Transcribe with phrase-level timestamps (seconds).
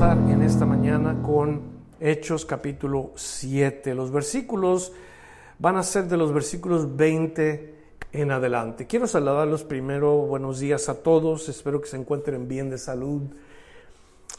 [0.00, 1.60] En esta mañana con
[2.00, 3.94] Hechos capítulo 7.
[3.94, 4.94] Los versículos
[5.58, 7.74] van a ser de los versículos 20
[8.10, 8.86] en adelante.
[8.86, 10.16] Quiero saludarlos primero.
[10.20, 11.50] Buenos días a todos.
[11.50, 13.24] Espero que se encuentren bien de salud,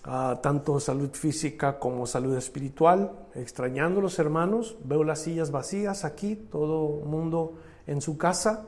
[0.03, 3.11] ah, tanto salud física como salud espiritual.
[3.35, 8.67] Extrañando los hermanos, veo las sillas vacías aquí, todo mundo en su casa.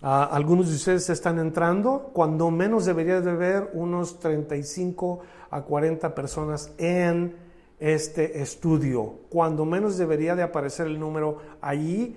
[0.00, 5.20] Ah, algunos de ustedes están entrando, cuando menos debería de haber unos 35
[5.50, 7.34] a 40 personas en
[7.80, 9.20] este estudio.
[9.28, 12.16] Cuando menos debería de aparecer el número allí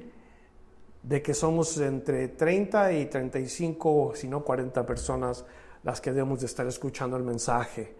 [1.02, 5.44] de que somos entre 30 y 35, si no 40 personas
[5.84, 7.96] las que debemos de estar escuchando el mensaje.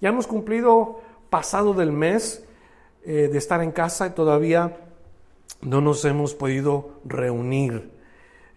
[0.00, 2.42] Ya hemos cumplido pasado del mes
[3.04, 4.78] eh, de estar en casa y todavía
[5.60, 7.99] no nos hemos podido reunir.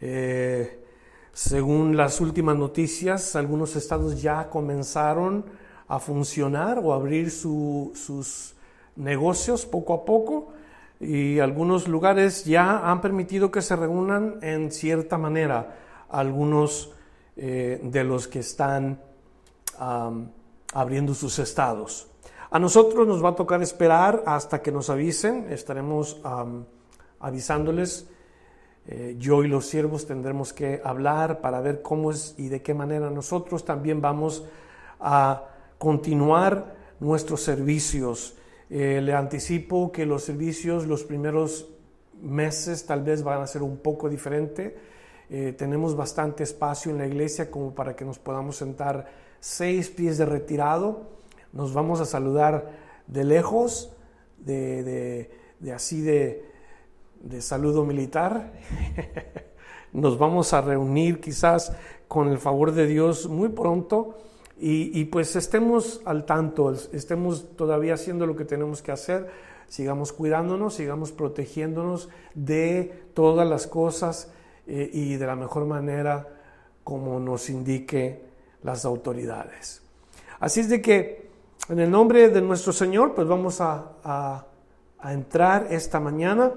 [0.06, 0.84] Eh,
[1.32, 5.46] según las últimas noticias, algunos estados ya comenzaron
[5.88, 8.54] a funcionar o abrir sus
[8.98, 10.52] negocios poco a poco
[11.00, 15.78] y algunos lugares ya han permitido que se reúnan en cierta manera
[16.09, 16.92] algunos
[17.38, 19.00] eh, de los que están
[20.74, 22.08] abriendo sus estados.
[22.52, 26.22] A nosotros nos va a tocar esperar hasta que nos avisen, estaremos
[27.20, 28.09] avisándoles
[28.86, 32.73] eh, yo y los siervos tendremos que hablar para ver cómo es y de qué
[32.73, 34.44] manera nosotros también vamos
[35.00, 35.44] a
[35.78, 38.36] continuar nuestros servicios.
[38.70, 41.69] Eh, le anticipo que los servicios los primeros
[42.22, 44.78] meses tal vez van a ser un poco diferente.
[45.29, 49.09] Eh, tenemos bastante espacio en la iglesia como para que nos podamos sentar
[49.40, 51.03] seis pies de retirado.
[51.53, 52.72] Nos vamos a saludar
[53.08, 53.96] de lejos,
[54.40, 55.29] de
[55.74, 56.53] así de,
[57.23, 58.51] de saludo militar.
[59.94, 61.73] Nos vamos a reunir quizás
[62.07, 64.17] con el favor de Dios muy pronto
[64.59, 69.29] y, pues estemos al tanto, estemos todavía haciendo lo que tenemos que hacer,
[69.67, 74.31] sigamos cuidándonos, sigamos protegiéndonos de todas las cosas
[74.67, 76.29] eh, y de la mejor manera
[76.84, 78.22] como nos indique
[78.61, 79.81] las autoridades.
[80.40, 81.29] Así es de que
[81.67, 84.45] en el nombre de nuestro Señor, pues vamos a
[85.03, 86.53] entrar esta mañana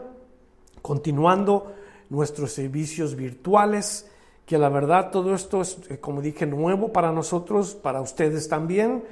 [0.87, 1.75] continuando
[2.11, 4.09] nuestros servicios virtuales,
[4.47, 9.03] que la verdad todo esto es, eh, como dije, nuevo para nosotros, para ustedes también.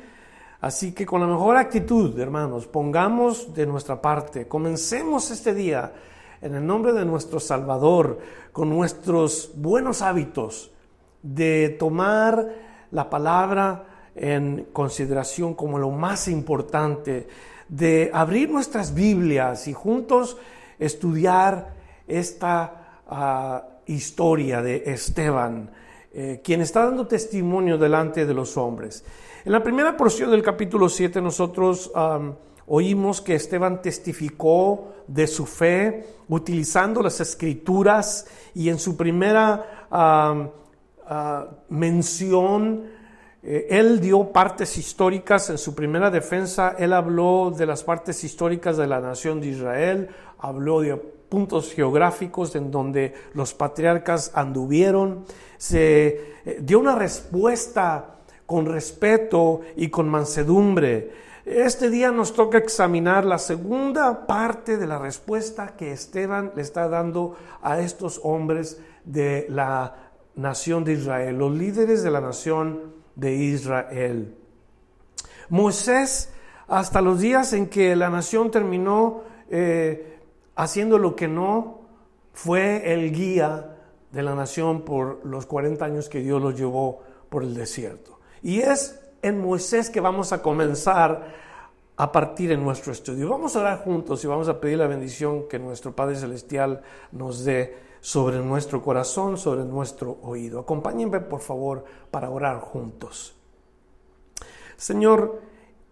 [0.61, 5.93] Así que con la mejor actitud, hermanos, pongamos de nuestra parte, comencemos este día
[6.41, 8.21] en el nombre de nuestro Salvador,
[8.53, 10.71] con nuestros buenos hábitos
[11.25, 12.55] de tomar
[12.93, 17.27] la palabra en consideración como lo más importante,
[17.69, 20.37] de abrir nuestras Biblias y juntos
[20.79, 21.75] estudiar
[22.07, 25.71] esta ah, historia de Esteban,
[26.13, 29.05] eh, quien está dando testimonio delante de los hombres.
[29.45, 31.93] En la primera porción del capítulo 7 nosotros
[32.67, 40.49] oímos que Esteban testificó de su fe utilizando las escrituras y en su primera ah,
[41.69, 42.95] mención
[43.47, 48.79] eh, él dio partes históricas en su primera defensa, él habló de las partes históricas
[48.79, 50.09] de la nación de Israel,
[50.45, 55.25] habló de puntos geográficos en donde los patriarcas anduvieron,
[55.57, 58.17] se eh, dio una respuesta
[58.47, 61.25] con respeto y con mansedumbre.
[61.45, 66.89] Este día nos toca examinar la segunda parte de la respuesta que Esteban le está
[66.89, 69.95] dando a estos hombres de la
[70.37, 74.37] nación de Israel, los líderes de la nación de Israel.
[75.49, 76.33] Moisés,
[76.69, 80.14] hasta los días en que la nación terminó eh,
[80.57, 81.81] haciendo lo que no,
[82.33, 83.77] fue el guía
[84.11, 88.19] de la nación por los 40 años que Dios los llevó por el desierto.
[88.43, 91.33] Y es en Moisés que vamos a comenzar
[91.97, 93.29] a partir en nuestro estudio.
[93.29, 97.45] Vamos a orar juntos y vamos a pedir la bendición que nuestro Padre Celestial nos
[97.45, 100.61] dé sobre nuestro corazón, sobre nuestro oído.
[100.61, 103.35] Acompáñenme, por favor, para orar juntos.
[104.77, 105.41] Señor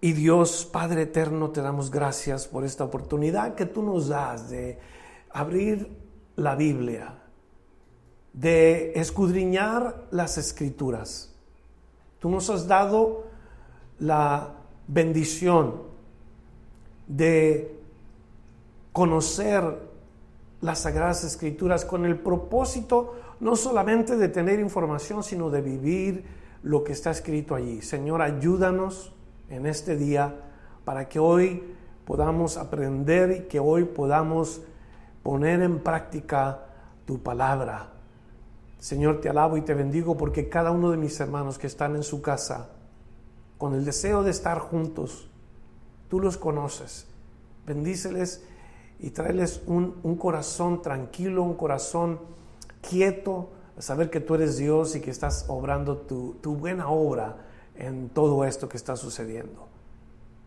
[0.04, 4.80] y Dios, Padre eterno, te damos gracias por esta oportunidad que tú nos das de
[5.30, 5.96] abrir
[6.34, 7.22] la Biblia,
[8.32, 11.32] de escudriñar las escrituras.
[12.18, 13.26] Tú nos has dado
[14.00, 14.54] la
[14.88, 15.82] bendición
[17.06, 17.80] de
[18.90, 19.88] conocer
[20.62, 26.24] las Sagradas Escrituras con el propósito no solamente de tener información, sino de vivir
[26.64, 27.82] lo que está escrito allí.
[27.82, 29.12] Señor, ayúdanos
[29.52, 30.34] en este día
[30.84, 31.62] para que hoy
[32.06, 34.62] podamos aprender y que hoy podamos
[35.22, 36.66] poner en práctica
[37.04, 37.90] tu palabra.
[38.78, 42.02] Señor, te alabo y te bendigo porque cada uno de mis hermanos que están en
[42.02, 42.70] su casa,
[43.58, 45.30] con el deseo de estar juntos,
[46.08, 47.06] tú los conoces.
[47.66, 48.42] Bendíceles
[48.98, 52.20] y tráeles un, corazón tranquilo, un corazón
[52.80, 58.44] quieto, saber que tú eres Dios y que estás obrando tu, buena obra en todo
[58.44, 59.68] esto que está sucediendo.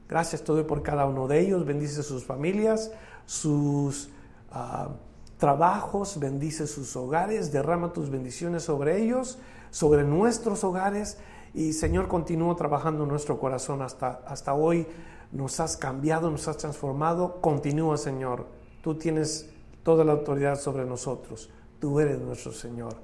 [0.07, 2.91] Gracias te doy por cada uno de ellos, bendice sus familias,
[3.25, 4.09] sus
[4.51, 4.89] ah,
[5.37, 9.39] trabajos, bendice sus hogares, derrama tus bendiciones sobre ellos,
[9.71, 11.17] sobre nuestros hogares
[11.55, 14.85] y Señor continúa trabajando en nuestro corazón hasta, hasta hoy
[15.31, 17.39] nos has cambiado, nos has transformado.
[17.41, 18.45] Continúa, Señor.
[18.81, 19.49] Tú tienes
[19.81, 21.49] toda la autoridad sobre nosotros.
[21.79, 22.95] Tú eres nuestro Señor.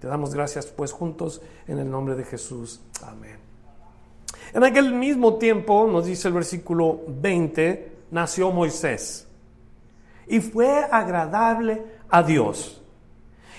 [0.00, 2.80] Te damos gracias, pues, juntos en el nombre de Jesús.
[3.02, 3.45] Amén.
[4.52, 9.26] En aquel mismo tiempo, nos dice el versículo 20, nació Moisés
[10.26, 12.82] y fue agradable a Dios.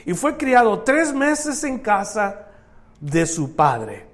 [0.06, 2.48] Y fue criado tres meses en casa
[3.00, 4.06] de su padre.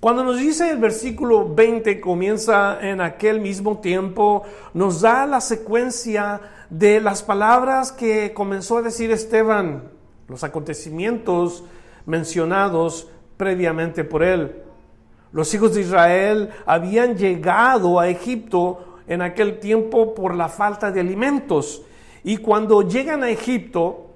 [0.00, 4.42] Cuando nos dice el versículo 20, comienza en aquel mismo tiempo,
[4.74, 9.90] nos da la secuencia de las palabras que comenzó a decir Esteban,
[10.28, 11.64] los acontecimientos
[12.04, 13.08] mencionados
[13.38, 14.63] previamente por él.
[15.34, 21.00] Los hijos de Israel habían llegado a Egipto en aquel tiempo por la falta de
[21.00, 21.82] alimentos.
[22.22, 24.12] Y cuando llegan a Egipto,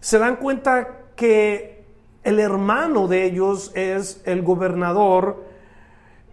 [0.00, 1.84] se dan cuenta que
[2.24, 5.44] el hermano de ellos es el gobernador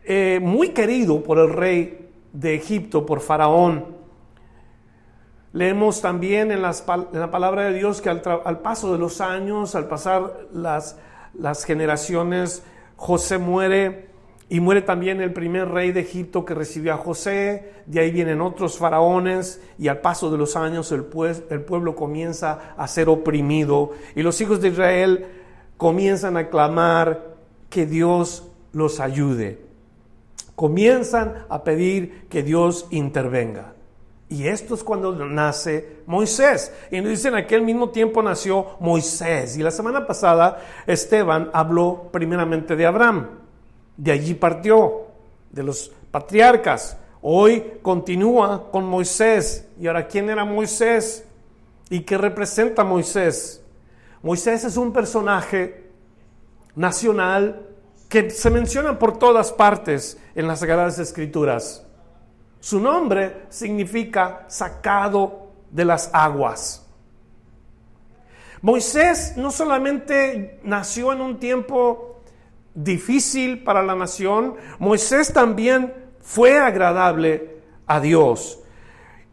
[0.05, 3.95] eh, muy querido por el rey de Egipto, por Faraón.
[5.53, 10.47] Leemos también en, la palabra de Dios que al, paso de los años, al pasar
[10.51, 10.97] las,
[11.35, 12.63] las generaciones,
[12.95, 14.14] José muere
[14.47, 18.41] y muere también el primer rey de Egipto que recibió a José, de ahí vienen
[18.41, 21.05] otros faraones y al paso de los años el,
[21.49, 25.25] el pueblo comienza a ser oprimido y los hijos de Israel
[25.77, 27.35] comienzan a clamar
[27.69, 29.65] que Dios los ayude.
[30.55, 33.73] Comienzan a pedir que Dios intervenga.
[34.29, 36.73] Y esto es cuando nace Moisés.
[36.91, 39.57] Y nos dicen, en aquel mismo tiempo nació Moisés.
[39.57, 43.44] Y la semana pasada Esteban habló primeramente de Abraham.
[43.97, 45.07] De allí partió,
[45.51, 46.97] de los patriarcas.
[47.21, 49.67] Hoy continúa con Moisés.
[49.79, 51.25] ¿Y ahora quién era Moisés?
[51.89, 53.63] ¿Y qué representa Moisés?
[54.21, 55.89] Moisés es un personaje
[56.75, 57.67] nacional
[58.09, 61.85] que se menciona por todas partes en las Sagradas Escrituras.
[62.59, 66.85] Su nombre significa sacado de las aguas.
[68.61, 72.14] Moisés no solamente nació en un tiempo
[72.75, 78.59] difícil para la nación, Moisés también fue agradable a Dios.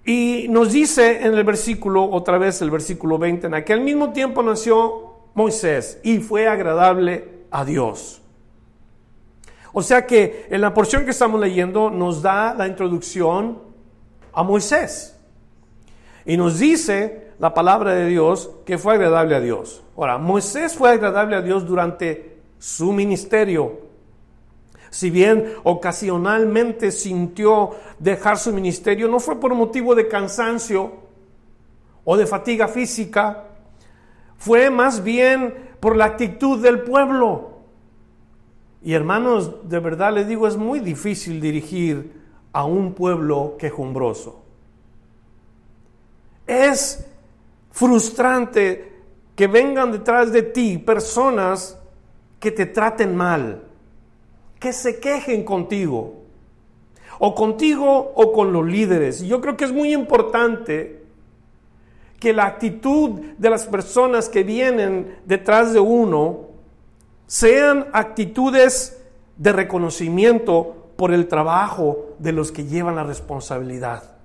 [0.05, 4.43] Y nos dice en el versículo, otra vez el versículo 20, en aquel mismo tiempo
[4.43, 8.23] nació Moisés y fue agradable a Dios.
[9.73, 13.59] O sea que en la porción que estamos leyendo nos da la introducción
[14.33, 15.19] a Moisés.
[16.25, 19.83] Y nos dice la palabra de Dios que fue agradable a Dios.
[19.97, 22.32] Ahora, Moisés fue agradable a Dios durante
[22.63, 23.81] su ministerio.
[24.89, 30.93] Si bien ocasionalmente sintió dejar su ministerio, no fue por motivo de cansancio
[32.05, 33.47] o de fatiga física,
[34.37, 37.63] fue más bien por la actitud del pueblo.
[38.81, 42.13] Y hermanos, de verdad les digo, es muy difícil dirigir
[42.53, 44.41] a un pueblo quejumbroso.
[46.47, 47.05] Es
[47.73, 49.01] frustrante
[49.35, 51.82] que vengan detrás de ti personas
[52.43, 53.63] que te traten mal
[54.59, 56.23] que se quejen contigo,
[57.21, 59.23] o contigo o con los líderes.
[59.23, 61.05] Yo creo que es muy importante
[62.19, 66.49] que la actitud de las personas que vienen detrás de uno
[67.29, 69.01] sean actitudes
[69.37, 74.17] de reconocimiento por el trabajo de los que llevan la responsabilidad.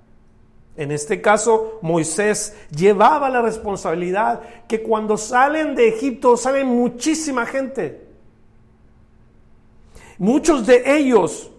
[0.76, 8.07] En este caso, Moisés llevaba la responsabilidad que cuando salen de Egipto salen muchísima gente.
[10.18, 11.50] Muchos de ellos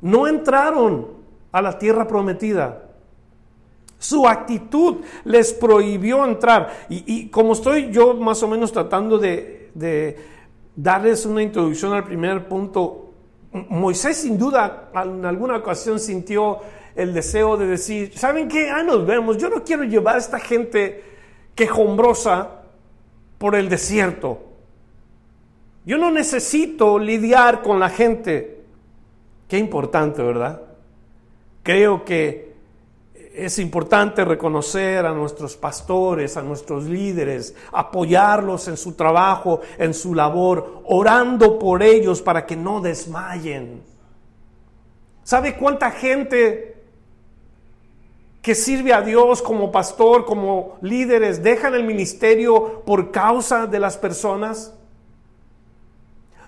[0.00, 1.08] no entraron
[1.52, 2.84] a la tierra prometida.
[3.98, 6.86] Su actitud les prohibió entrar.
[6.88, 10.16] Y, como estoy yo más o menos tratando de, de
[10.76, 13.08] darles una introducción al primer punto
[13.52, 16.58] Moisés sin duda en alguna ocasión sintió
[16.94, 18.68] el deseo de decir, ¿saben qué?
[18.70, 19.38] Ah, nos vemos.
[19.38, 21.02] Yo no quiero llevar a esta gente
[21.54, 22.62] quejombrosa
[23.38, 24.47] por el desierto.
[25.88, 28.60] Yo no necesito lidiar con la gente.
[29.48, 30.60] Qué importante, ¿verdad?
[31.62, 32.52] Creo que
[33.34, 40.14] es importante reconocer a nuestros pastores, a nuestros líderes, apoyarlos en su trabajo, en su
[40.14, 43.80] labor, orando por ellos para que no desmayen.
[45.24, 46.82] ¿Sabe cuánta gente
[48.42, 53.96] que sirve a Dios como pastor, como líderes, dejan el ministerio por causa de las
[53.96, 54.74] personas?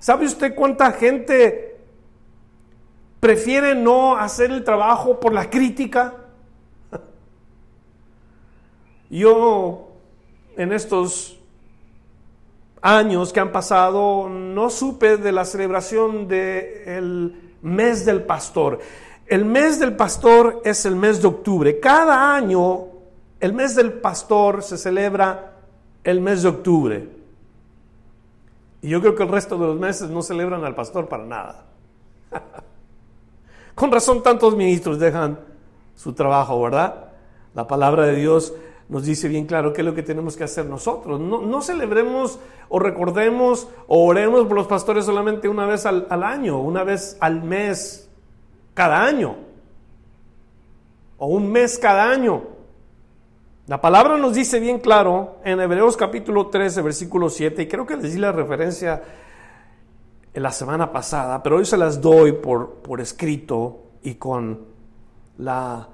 [0.00, 1.76] ¿Sabe usted cuánta gente
[3.21, 6.14] prefiere no hacer el trabajo por la crítica?
[9.11, 9.90] Yo
[10.57, 11.38] en estos
[12.80, 18.78] años que han pasado no supe de la celebración del mes del pastor.
[19.26, 21.78] El mes del pastor es el mes de octubre.
[21.78, 22.87] Cada año
[23.38, 25.59] el mes del pastor se celebra
[26.04, 27.20] el mes de octubre.
[28.82, 31.66] Y yo creo que el resto de los meses no celebran al pastor para nada.
[33.75, 35.38] Con razón tantos ministros dejan
[35.94, 37.10] su trabajo, ¿verdad?
[37.54, 38.54] La palabra de Dios
[38.88, 41.20] nos dice bien claro qué es lo que tenemos que hacer nosotros.
[41.20, 46.84] No, celebremos o recordemos o oremos por los pastores solamente una vez al año, una
[46.84, 48.08] vez al mes,
[48.75, 49.37] cada año,
[51.18, 52.60] o un mes cada año.
[53.71, 57.97] La palabra nos dice bien claro en Hebreos capítulo 13, versículo 7, y creo que
[57.97, 59.00] les di la referencia
[60.35, 64.59] en la semana pasada, pero hoy se las doy por, por escrito y con
[65.39, 65.89] la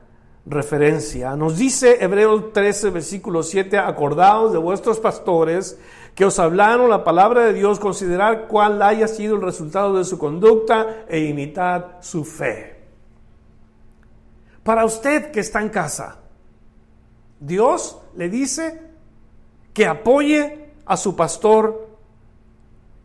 [0.47, 1.37] referencia.
[1.37, 5.79] Nos dice Hebreos 13, versículo 7, acordaos de vuestros pastores
[6.15, 10.17] que os hablaron la palabra de Dios, considerar cuál haya sido el resultado de su
[10.17, 12.87] conducta e imitar su fe.
[14.63, 16.21] Para usted que está en casa,
[17.41, 18.81] Dios le dice
[19.73, 21.89] que apoye a su pastor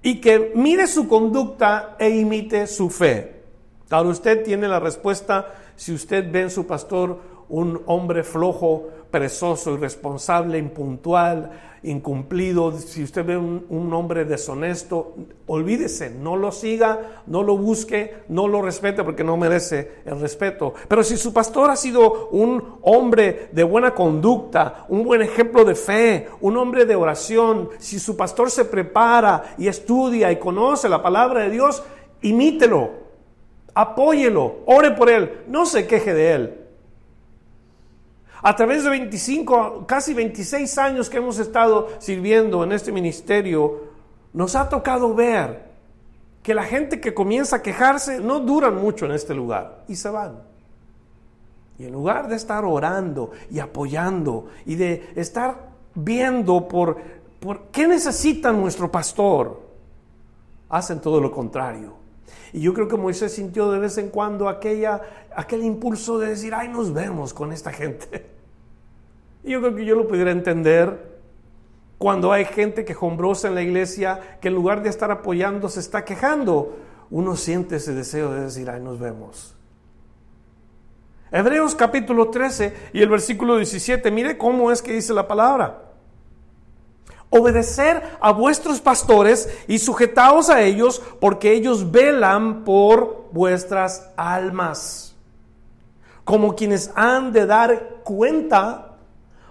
[0.02, 3.44] y que mire su conducta e imite su fe.
[3.90, 7.20] Ahora usted tiene la respuesta si usted ve en su pastor
[7.52, 11.52] un hombre flojo, perezoso, irresponsable, impuntual,
[11.84, 15.16] incumplido, si usted ve un, hombre deshonesto,
[15.48, 20.74] olvídese, no lo siga, no lo busque, no lo respete porque no merece el respeto.
[20.88, 25.76] Pero si su pastor ha sido un hombre de buena conducta, un buen ejemplo de
[25.76, 31.02] fe, un hombre de oración, si su pastor se prepara y estudia y conoce la
[31.02, 31.84] palabra de Dios,
[32.22, 32.92] imítelo,
[33.74, 36.61] apóyelo, ore por él, no se queje de él.
[38.44, 43.82] A través de 25, casi 26 años que hemos estado sirviendo en este ministerio,
[44.34, 45.70] nos ha tocado ver
[46.42, 50.10] que la gente que comienza a quejarse no duran mucho en este lugar y se
[50.10, 50.40] van.
[51.78, 56.98] Y en lugar de estar orando y apoyando y de estar viendo por,
[57.40, 59.62] por qué necesita nuestro pastor,
[60.70, 62.01] hacen todo lo contrario.
[62.54, 65.02] Y yo creo que Moisés sintió de vez en cuando aquella,
[65.36, 68.30] aquel impulso de decir, ay, nos vemos con esta gente.
[69.44, 71.20] Y yo creo que yo lo pudiera entender
[71.98, 76.06] cuando hay gente quejombrosa en la iglesia que en lugar de estar apoyando se está
[76.06, 76.78] quejando.
[77.10, 79.56] Uno siente ese deseo de decir, ay, nos vemos.
[81.32, 85.91] Hebreos capítulo 13 y el versículo 17, mire cómo es que dice la palabra.
[87.32, 95.16] Obedecer a vuestros pastores y sujetaos a ellos porque ellos velan por vuestras almas,
[96.26, 98.98] como quienes han de dar cuenta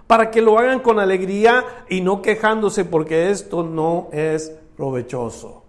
[0.05, 5.63] para que lo hagan con alegría y no quejándose porque esto no es provechoso.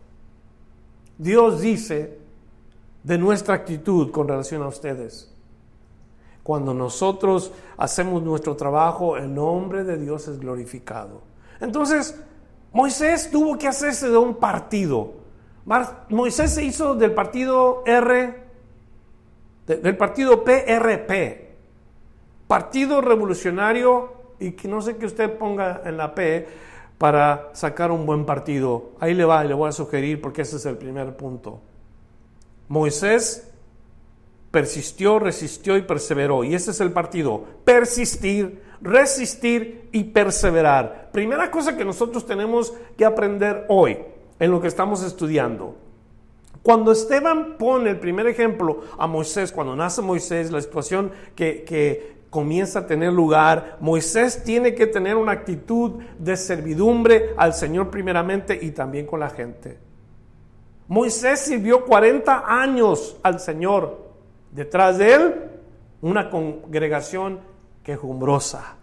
[1.17, 2.19] Dios dice
[3.03, 5.33] de nuestra actitud con relación a ustedes.
[6.43, 11.32] Cuando nosotros hacemos nuestro trabajo, el nombre de Dios es glorificado.
[11.63, 12.21] Entonces,
[12.73, 15.15] Moisés tuvo que hacerse de un partido.
[16.09, 18.35] Moisés se hizo del partido R,
[19.67, 21.53] del partido PRP,
[22.49, 26.49] Partido Revolucionario, y que no sé que usted ponga en la P
[26.99, 28.91] para sacar un buen partido.
[28.99, 31.61] Ahí le va, le voy a sugerir porque ese es el primer punto.
[32.67, 33.53] Moisés
[34.51, 36.43] persistió, resistió y perseveró.
[36.43, 37.45] Y ese es el partido.
[37.65, 41.11] Persistir, resistir y perseverar.
[41.13, 43.99] Primera cosa que nosotros tenemos que aprender hoy
[44.39, 45.77] en lo que estamos estudiando.
[46.63, 52.79] Cuando Esteban pone el primer ejemplo a Moisés, cuando nace Moisés, la situación que, comienza
[52.79, 58.71] a tener lugar, Moisés tiene que tener una actitud de servidumbre al Señor primeramente y
[58.71, 59.79] también con la gente.
[60.89, 63.99] Moisés sirvió 40 años al Señor.
[64.51, 65.35] Detrás de él,
[66.01, 67.41] una congregación
[67.83, 68.77] quejumbrosa.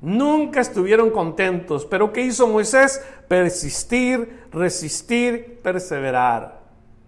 [0.00, 3.02] Nunca estuvieron contentos, pero ¿qué hizo Moisés?
[3.26, 6.60] Persistir, resistir, perseverar.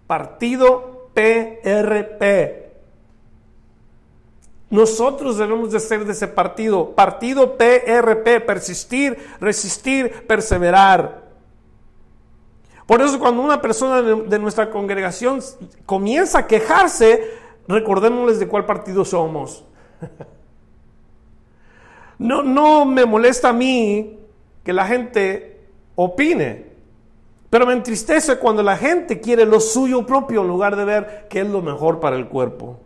[0.07, 2.71] Partido PRP.
[4.69, 11.29] Nosotros debemos de ser de ese partido, partido PRP, persistir, resistir, perseverar.
[12.85, 15.39] Por eso cuando una persona de, nuestra congregación
[15.85, 17.21] comienza a quejarse,
[17.67, 19.63] recordémosles de cuál partido somos.
[22.21, 24.19] No, no me molesta a mí
[24.63, 25.59] que la gente
[25.95, 26.67] opine,
[27.49, 31.41] pero me entristece cuando la gente quiere lo suyo propio en lugar de ver qué
[31.41, 32.79] es lo mejor para el cuerpo.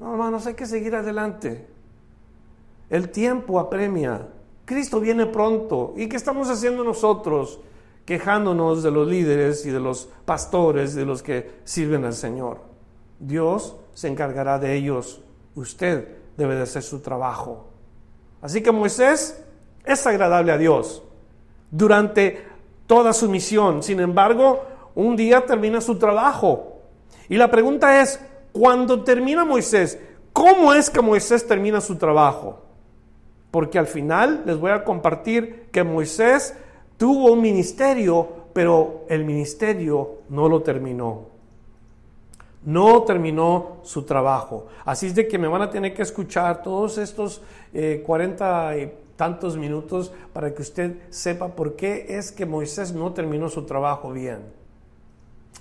[0.00, 1.68] No, hermanos, hay que seguir adelante.
[2.88, 4.26] El tiempo apremia.
[4.64, 5.94] Cristo viene pronto.
[5.96, 7.60] ¿Y qué estamos haciendo nosotros?
[8.04, 12.58] Quejándonos de los líderes y de los pastores, de los que sirven al Señor.
[13.20, 15.22] Dios se encargará de ellos.
[15.54, 17.69] Usted debe de hacer su trabajo.
[18.42, 19.42] Así que Moisés
[19.84, 21.02] es agradable a Dios
[21.70, 22.44] durante
[22.86, 23.82] toda su misión.
[23.82, 26.80] Sin embargo, un día termina su trabajo.
[27.28, 28.20] Y la pregunta es,
[28.52, 29.98] cuando termina Moisés,
[30.32, 32.62] ¿cómo es que Moisés termina su trabajo?
[33.50, 36.54] Porque al final les voy a compartir que Moisés
[36.96, 41.39] tuvo un ministerio, pero el ministerio no lo terminó
[42.64, 44.66] no terminó su trabajo.
[44.84, 48.92] Así es de que me van a tener que escuchar todos estos eh, cuarenta y
[49.16, 54.12] tantos minutos para que usted sepa por qué es que Moisés no terminó su trabajo
[54.12, 54.60] bien.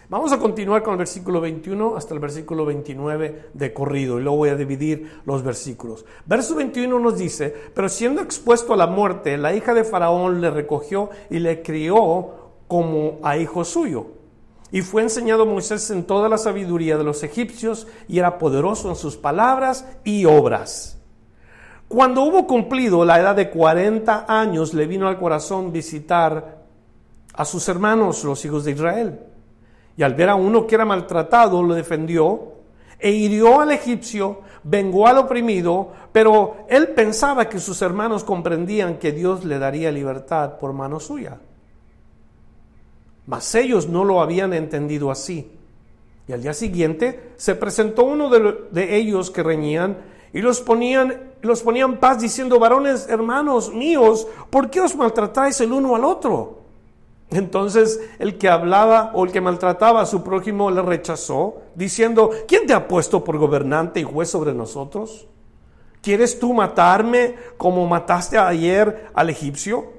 [0.08, 4.38] Vamos a continuar con el versículo 21 hasta el versículo 29 de corrido y luego
[4.38, 6.04] voy a dividir los versículos.
[6.26, 10.50] Verso 21 nos dice, pero siendo expuesto a la muerte, la hija de Faraón le
[10.50, 12.30] recogió y le crió
[12.68, 14.19] como a hijo suyo.
[14.72, 18.96] Y fue enseñado Moisés en toda la sabiduría de los egipcios y era poderoso en
[18.96, 21.00] sus palabras y obras.
[21.88, 26.60] Cuando hubo cumplido la edad de 40 años, le vino al corazón visitar
[27.34, 29.20] a sus hermanos, los hijos de Israel.
[29.98, 32.60] Y al ver a uno que era maltratado, lo defendió
[33.00, 39.12] e hirió al egipcio, vengó al oprimido, pero él pensaba que sus hermanos comprendían que
[39.12, 41.40] Dios le daría libertad por mano suya.
[43.30, 45.52] Mas ellos no lo habían entendido así.
[46.28, 49.98] Y al día siguiente se presentó uno de, ellos que reñían
[50.34, 55.72] y los ponían, los ponían paz diciendo, varones hermanos míos, ¿por qué os maltratáis el
[55.72, 56.62] uno al otro?
[57.30, 62.66] Entonces el que hablaba o el que maltrataba a su prójimo le rechazó, diciendo, ¿quién
[62.66, 65.28] te ha puesto por gobernante y juez sobre nosotros?
[66.02, 69.99] ¿Quieres tú matarme como mataste ayer al egipcio?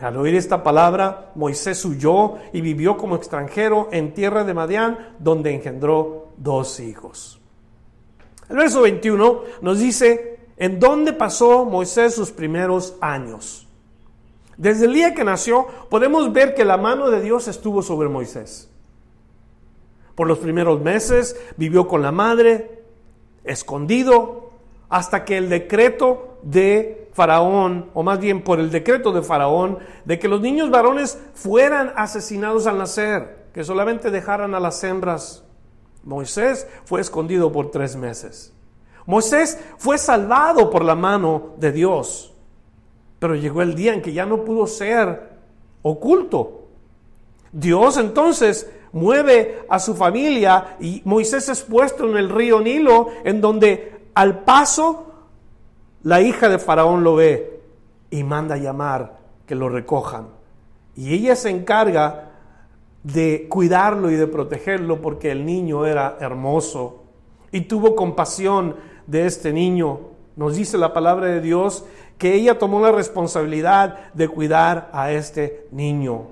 [0.00, 5.54] Al oír esta palabra, Moisés huyó y vivió como extranjero en tierra de Madián, donde
[5.54, 7.38] engendró dos hijos.
[8.48, 13.68] El verso 21 nos dice, ¿en dónde pasó Moisés sus primeros años?
[14.56, 18.70] Desde el día que nació, podemos ver que la mano de Dios estuvo sobre Moisés.
[20.14, 22.82] Por los primeros meses vivió con la madre,
[23.44, 24.50] escondido,
[24.88, 30.18] hasta que el decreto de Faraón, o más bien por el decreto de Faraón, de
[30.18, 35.44] que los niños varones fueran asesinados al nacer, que solamente dejaran a las hembras.
[36.02, 38.54] Moisés fue escondido por tres meses.
[39.04, 42.32] Moisés fue salvado por la mano de Dios,
[43.18, 45.28] pero llegó el día en que ya no pudo ser
[45.82, 46.68] oculto.
[47.52, 53.42] Dios entonces mueve a su familia y Moisés es puesto en el río Nilo, en
[53.42, 55.09] donde al paso
[56.02, 57.60] la hija de Faraón lo ve
[58.10, 60.28] y manda llamar que lo recojan.
[60.96, 62.30] Y ella se encarga
[63.02, 67.04] de cuidarlo y de protegerlo porque el niño era hermoso
[67.52, 70.00] y tuvo compasión de este niño.
[70.36, 71.84] Nos dice la palabra de Dios
[72.18, 76.28] que ella tomó la responsabilidad de cuidar a este niño.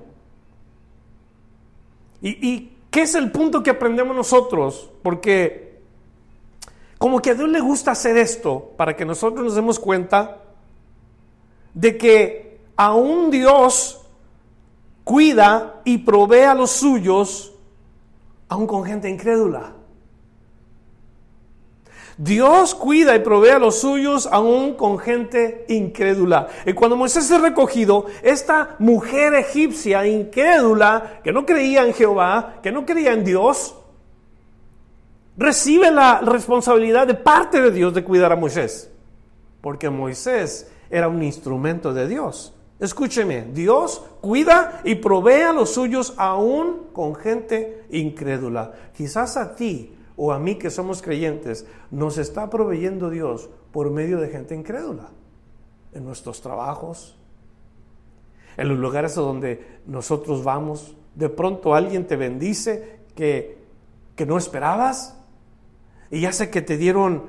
[2.21, 4.91] ¿Y, y qué es el punto que aprendemos nosotros?
[5.01, 5.68] Porque
[6.99, 10.43] como que a Dios le gusta hacer esto para que nosotros nos demos cuenta
[11.73, 14.01] de que aún Dios
[15.05, 17.53] cuida y provee a los suyos,
[18.49, 19.73] aún con gente incrédula.
[22.17, 26.49] Dios cuida y provee a los suyos aún con gente incrédula.
[26.65, 32.73] Y cuando Moisés es recogido, esta mujer egipcia incrédula, que no creía en Jehová, que
[32.73, 33.73] no creía en Dios,
[35.39, 38.91] recibe la responsabilidad de parte de Dios de cuidar a Moisés,
[39.61, 46.13] porque Moisés era un instrumento de Dios Escúcheme, Dios cuida y provee a los suyos
[46.15, 48.71] aún con gente incrédula.
[48.95, 54.19] Quizás a ti o a mí que somos creyentes nos está proveyendo Dios por medio
[54.19, 55.09] de gente incrédula.
[55.93, 57.17] En nuestros trabajos,
[58.55, 60.95] en los lugares a donde nosotros vamos.
[61.15, 63.57] De pronto alguien te bendice que,
[64.15, 65.18] que no esperabas
[66.11, 67.23] y ya sé que te dieron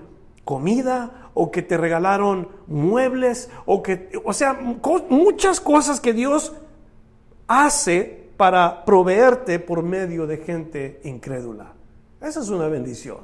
[0.44, 4.54] comida o que te regalaron muebles, o que, o sea,
[5.08, 6.52] muchas cosas que Dios
[7.46, 11.72] hace para proveerte por medio de gente incrédula.
[12.20, 13.18] Esa es una bendición.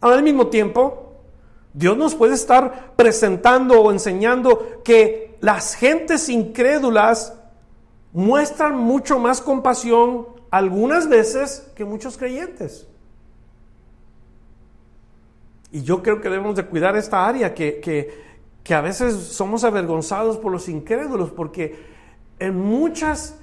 [0.00, 1.12] Al mismo tiempo,
[1.72, 7.34] Dios nos puede estar presentando o enseñando que las gentes incrédulas
[8.12, 12.86] muestran mucho más compasión algunas veces que muchos creyentes.
[15.74, 18.22] Y yo creo que debemos de cuidar esta área, que,
[18.70, 21.76] a veces somos avergonzados por los incrédulos, porque
[22.38, 23.36] en muchas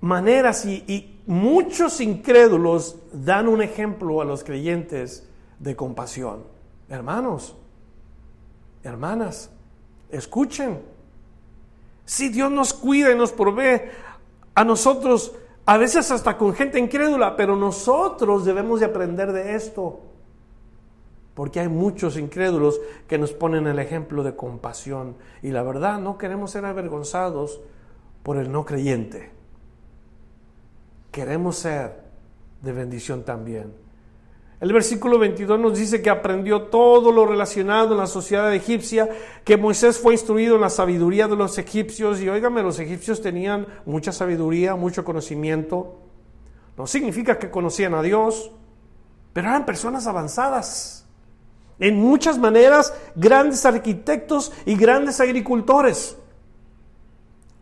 [0.00, 6.44] maneras y, y muchos incrédulos dan un ejemplo a los creyentes de compasión.
[6.88, 7.54] Hermanos,
[8.82, 9.50] hermanas,
[10.08, 10.80] escuchen.
[12.06, 13.82] Si Dios nos cuida y nos provee
[14.54, 15.34] a nosotros,
[15.66, 20.05] a veces hasta con gente incrédula, pero nosotros debemos de aprender de esto
[21.36, 25.16] porque hay muchos incrédulos que nos ponen el ejemplo de compasión.
[25.42, 27.60] Y la verdad, no queremos ser avergonzados
[28.22, 29.28] por el no creyente.
[31.12, 32.00] Queremos ser
[32.62, 33.74] de bendición también.
[34.62, 39.06] El versículo 22 nos dice que aprendió todo lo relacionado en la sociedad egipcia,
[39.44, 42.22] que Moisés fue instruido en la sabiduría de los egipcios.
[42.22, 46.00] Y óigame, los egipcios tenían mucha sabiduría, mucho conocimiento.
[46.78, 48.50] No significa que conocían a Dios,
[49.34, 50.95] pero eran personas avanzadas
[51.78, 56.16] en muchas maneras, grandes arquitectos y grandes agricultores.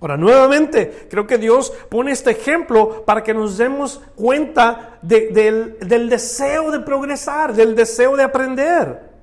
[0.00, 6.08] Ahora, nuevamente, creo que Dios pone este ejemplo para que nos demos cuenta del, del
[6.10, 9.14] deseo de progresar, del deseo de aprender.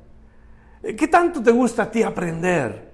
[0.81, 2.91] ¿Qué tanto te gusta a ti aprender?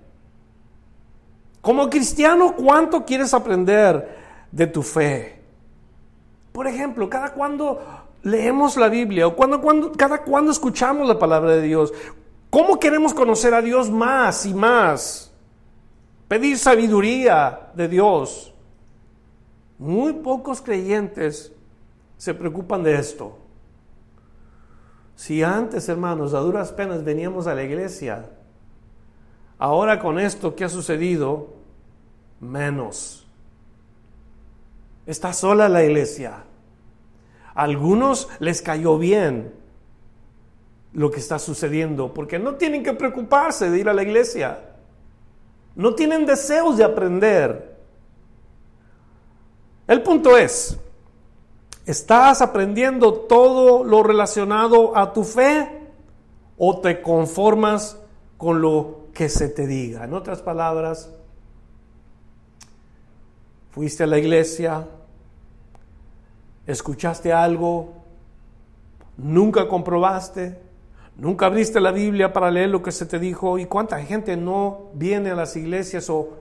[1.62, 4.18] Como cristiano, ¿cuánto quieres aprender
[4.52, 5.42] de tu fe?
[6.52, 11.52] Por ejemplo, cada cuando leemos la Biblia o cuando, cuando, cada cuando escuchamos la palabra
[11.52, 11.94] de Dios.
[12.50, 15.32] ¿Cómo queremos conocer a Dios más y más?
[16.28, 18.54] Pedir sabiduría de Dios.
[19.78, 21.54] Muy pocos creyentes
[22.18, 23.38] se preocupan de esto.
[25.16, 28.30] Si antes, hermanos, a duras penas veníamos a la iglesia,
[29.58, 31.54] ahora con esto que ha sucedido,
[32.40, 33.26] menos.
[35.06, 36.47] Está sola la iglesia
[37.58, 39.52] algunos les cayó bien
[40.94, 44.60] lo que está sucediendo, porque no tienen que preocuparse de ir a la iglesia.
[45.76, 47.76] No tienen deseos de aprender.
[49.88, 50.78] El punto es,
[51.88, 55.68] ¿estás aprendiendo todo lo relacionado a tu fe
[56.60, 58.00] o te conformas
[58.38, 60.04] con lo que se te diga?
[60.04, 61.12] En otras palabras,
[63.72, 64.88] fuiste a la iglesia,
[66.68, 67.94] escuchaste algo,
[69.18, 70.60] nunca comprobaste,
[71.16, 74.90] nunca abriste la Biblia para leer lo que se te dijo y cuánta gente no
[74.94, 76.38] viene a las iglesias o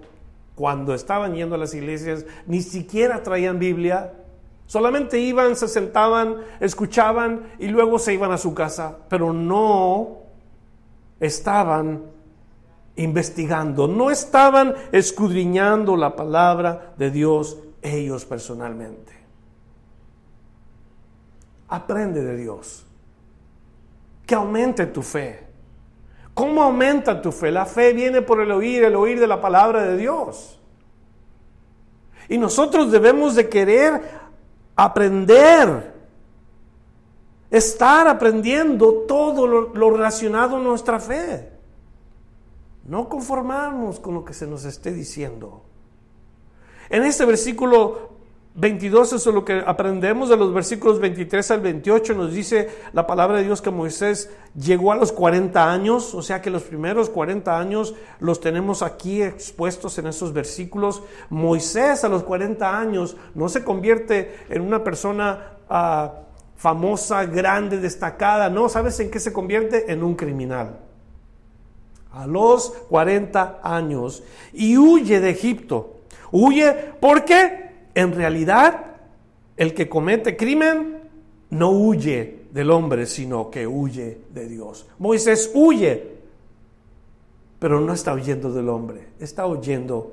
[0.55, 4.13] cuando estaban yendo a las iglesias ni siquiera traían Biblia,
[4.67, 10.19] solamente iban, se sentaban, escuchaban y luego se iban a su casa, pero no
[11.21, 12.03] estaban
[12.97, 19.16] investigando, no estaban escudriñando la palabra de Dios ellos personalmente.
[21.69, 22.87] Aprende de Dios.
[24.25, 25.47] Que aumente tu fe.
[26.35, 27.51] ¿Cómo aumenta tu fe?
[27.51, 30.61] La fe viene por el oír, el oír de la palabra de Dios.
[32.29, 34.03] Y nosotros debemos de querer
[34.75, 35.95] aprender,
[37.51, 41.53] estar aprendiendo todo lo, lo relacionado a nuestra fe.
[42.85, 45.63] No conformarnos con lo que se nos esté diciendo.
[46.89, 48.16] En este versículo
[48.59, 53.07] 22, eso es lo que aprendemos de los versículos 23 al 28, nos dice la
[53.07, 57.11] palabra de Dios que Moisés llegó a los 40 años, o sea que los primeros
[57.11, 61.03] 40 años los tenemos aquí expuestos en esos versículos.
[61.29, 66.15] Moisés a los 40 años no se convierte en una persona ah,
[66.57, 69.93] famosa, grande, destacada, no, ¿sabes en qué se convierte?
[69.93, 70.81] En un criminal.
[72.11, 74.23] A los 40 años
[74.55, 76.01] y huye de Egipto.
[76.33, 77.66] Huye, ¿por qué?
[77.97, 78.99] En realidad,
[79.57, 80.99] el que comete crimen
[81.49, 84.87] no huye del hombre, sino que huye de Dios.
[84.99, 86.15] Moisés huye.
[87.59, 90.13] pero no está huyendo del hombre, está huyendo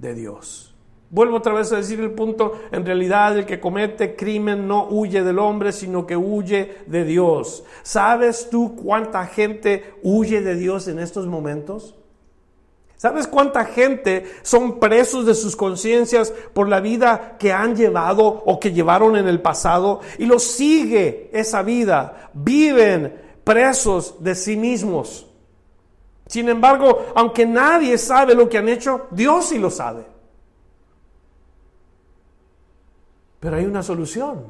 [0.00, 0.74] de Dios.
[1.10, 5.22] Vuelvo otra vez a decir el punto, en realidad el que comete crimen no huye
[5.22, 7.62] del hombre, sino que huye de Dios.
[7.84, 11.99] ¿Sabes tú cuánta gente huye de Dios en estos momentos?
[13.00, 18.60] ¿Sabes cuánta gente son presos de sus conciencias por la vida que han llevado o
[18.60, 22.30] que llevaron en el pasado y los sigue esa vida?
[22.34, 25.26] Viven presos de sí mismos.
[26.26, 30.04] Sin embargo, aunque nadie sabe lo que han hecho, Dios sí lo sabe.
[33.40, 34.44] Pero hay una solución.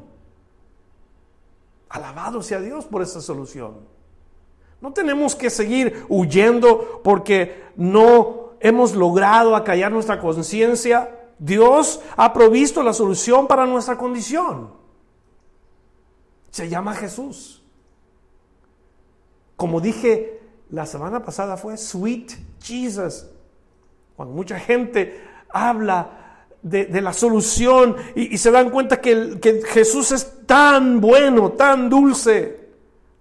[1.87, 3.75] Alabado sea Dios por esa solución.
[4.81, 11.17] No tenemos que seguir huyendo porque no hemos logrado acallar nuestra conciencia.
[11.37, 14.71] Dios ha provisto la solución para nuestra condición.
[16.51, 17.63] Se llama Jesús.
[19.55, 20.39] Como dije
[20.71, 22.31] la semana pasada fue Sweet
[22.63, 23.25] Jesus.
[24.15, 30.45] Cuando mucha gente habla de, la solución y, se dan cuenta que, que Jesús es
[30.45, 32.60] tan bueno, tan dulce.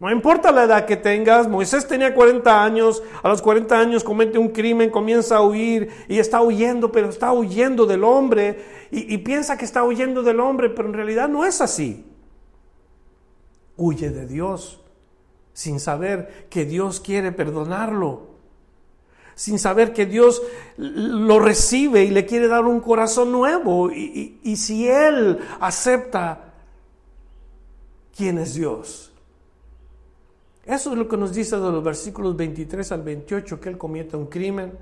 [0.01, 4.39] No importa la edad que tengas, Moisés tenía 40 años, a los 40 años comete
[4.39, 9.59] un crimen, comienza a huir y está huyendo, pero está huyendo del hombre y, piensa
[9.59, 12.07] que está huyendo del hombre, pero en realidad no es así.
[13.77, 14.81] Huye de Dios
[15.53, 18.31] sin saber que Dios quiere perdonarlo
[19.35, 20.43] sin saber que Dios
[20.77, 23.91] lo recibe y le quiere dar un corazón nuevo.
[23.91, 26.53] Y, si Él acepta
[28.15, 29.10] quién es Dios.
[30.71, 34.17] Eso es lo que nos dice de los versículos 23 al 28, que Él comete
[34.17, 34.73] un crimen.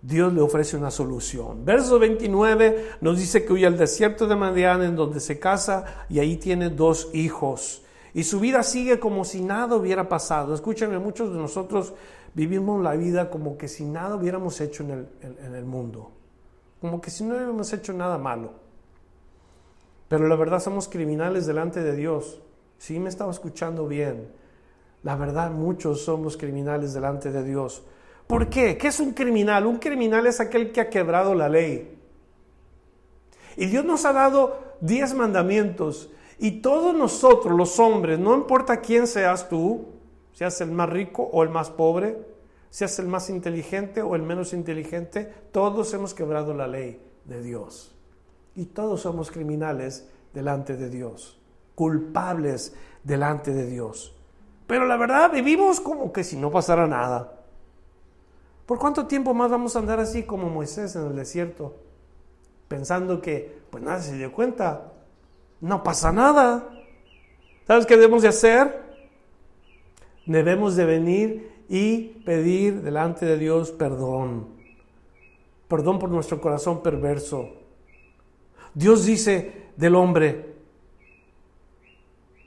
[0.00, 1.66] Dios le ofrece una solución.
[1.66, 6.18] Verso 29 nos dice que huye al desierto de Madián en donde se casa y
[6.18, 7.82] ahí tiene dos hijos.
[8.14, 10.54] Y su vida sigue como si nada hubiera pasado.
[10.54, 11.92] Escúchenme, muchos de nosotros
[12.32, 16.10] vivimos la vida como que si nada hubiéramos hecho en el, en, el mundo,
[16.80, 18.52] como que si no hubiéramos hecho nada malo.
[20.08, 22.40] Pero la verdad somos criminales delante de Dios.
[22.78, 24.37] Sí me estaba escuchando bien.
[25.08, 27.82] La verdad muchos somos criminales delante de Dios.
[28.26, 28.76] ¿Por qué?
[28.76, 29.64] ¿Qué es un criminal?
[29.64, 31.98] Un criminal es aquel que ha quebrado la ley.
[33.56, 36.10] Y Dios nos ha dado diez mandamientos.
[36.38, 39.86] Y todos nosotros, los hombres, no importa quién seas tú,
[40.34, 42.18] seas el más rico o el más pobre,
[42.68, 47.96] seas el más inteligente o el menos inteligente, todos hemos quebrado la ley de Dios.
[48.54, 51.40] Y todos somos criminales delante de Dios,
[51.74, 54.14] culpables delante de Dios.
[54.68, 57.32] Pero la verdad vivimos como que si no pasara nada.
[58.66, 61.74] ¿Por cuánto tiempo más vamos a andar así como Moisés en el desierto?
[62.68, 64.92] Pensando que pues nadie se dio cuenta.
[65.60, 66.68] No pasa nada.
[67.66, 68.88] ¿Sabes qué debemos de hacer?
[70.28, 74.46] debemos de venir y pedir delante de Dios perdón.
[75.68, 77.48] Perdón por nuestro corazón perverso.
[78.74, 80.54] Dios dice del hombre,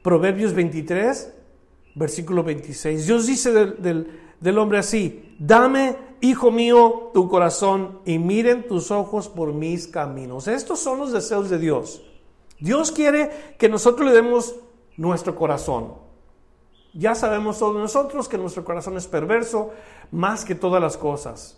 [0.03, 1.34] Proverbios 23,
[1.95, 8.67] versículo 26, Dios dice del, del hombre así, dame, hijo mío, tu corazón y miren
[8.67, 10.47] tus ojos por mis caminos.
[10.47, 12.01] Estos son los deseos de Dios.
[12.60, 14.56] Dios quiere que nosotros le demos
[14.97, 15.95] nuestro corazón.
[16.93, 19.71] Ya sabemos todos nosotros que nuestro corazón es perverso
[20.12, 21.58] más que todas las cosas.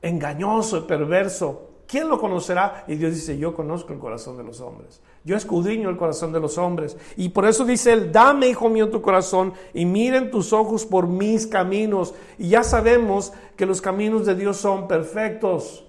[0.00, 1.71] Engañoso y perverso.
[1.92, 2.86] ¿Quién lo conocerá?
[2.88, 5.02] Y Dios dice, yo conozco el corazón de los hombres.
[5.24, 6.96] Yo escudriño el corazón de los hombres.
[7.18, 11.06] Y por eso dice él, dame, hijo mío, tu corazón y miren tus ojos por
[11.06, 12.14] mis caminos.
[12.38, 15.84] Y ya sabemos que los caminos de Dios son perfectos.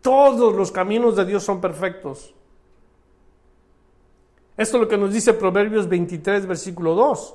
[0.00, 2.32] Todos los caminos de Dios son perfectos.
[4.56, 7.34] Esto es lo que nos dice Proverbios 23, versículo 2.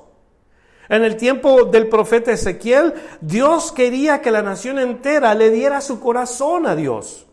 [0.88, 6.00] En el tiempo del profeta Ezequiel, Dios quería que la nación entera le diera su
[6.00, 7.25] corazón a Dios.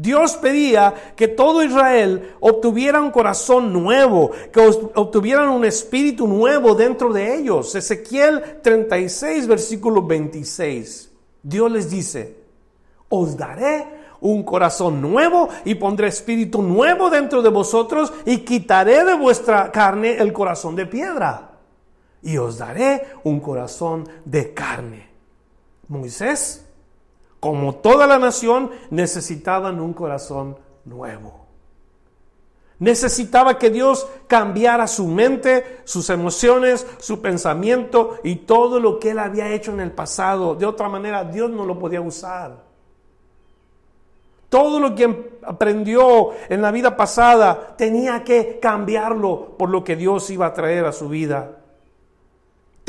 [0.00, 4.60] Dios pedía que todo Israel obtuviera un corazón nuevo, que
[4.94, 7.74] obtuvieran un espíritu nuevo dentro de ellos.
[7.74, 11.12] Ezequiel 36, versículo 26.
[11.42, 12.34] Dios les dice,
[13.10, 13.86] os daré
[14.22, 20.16] un corazón nuevo y pondré espíritu nuevo dentro de vosotros y quitaré de vuestra carne
[20.16, 21.58] el corazón de piedra
[22.22, 25.10] y os daré un corazón de carne.
[25.88, 26.64] Moisés,
[27.40, 31.40] como toda la nación, necesitaban un corazón nuevo.
[32.78, 39.18] Necesitaba que Dios cambiara su mente, sus emociones, su pensamiento y todo lo que él
[39.18, 40.54] había hecho en el pasado.
[40.54, 42.64] De otra manera, Dios no lo podía usar.
[44.48, 50.28] Todo lo que aprendió en la vida pasada tenía que cambiarlo por lo que Dios
[50.30, 51.59] iba a traer a su vida.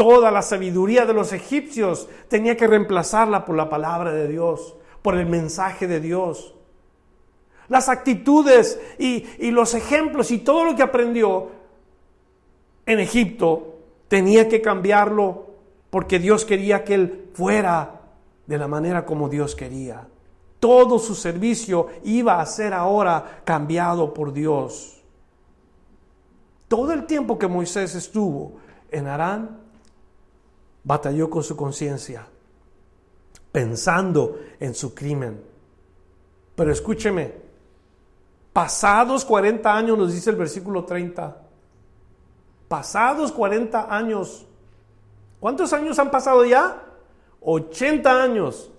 [0.01, 5.13] Toda la sabiduría de los egipcios tenía que reemplazarla por la palabra de Dios, por
[5.13, 6.55] el mensaje de Dios.
[7.67, 11.49] Las actitudes y, los ejemplos y todo lo que aprendió
[12.87, 13.75] en Egipto
[14.07, 15.45] tenía que cambiarlo
[15.91, 18.01] porque Dios quería que él fuera
[18.47, 20.07] de la manera como Dios quería.
[20.59, 24.99] Todo su servicio iba a ser ahora cambiado por Dios.
[26.67, 28.53] Todo el tiempo que Moisés estuvo
[28.89, 29.60] en Arán,
[30.83, 32.27] batalló con su conciencia,
[33.51, 35.43] pensando en su crimen.
[36.55, 37.33] Pero escúcheme,
[38.53, 41.37] pasados 40 años, nos dice el versículo 30,
[42.67, 44.45] pasados 40 años,
[45.39, 46.83] ¿cuántos años han pasado ya?
[47.41, 48.71] 80 años.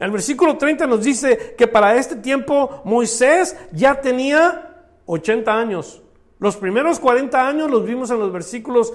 [0.00, 6.02] El versículo 30 nos dice que para este tiempo Moisés ya tenía 80 años.
[6.38, 8.92] Los primeros 40 años los vimos en los versículos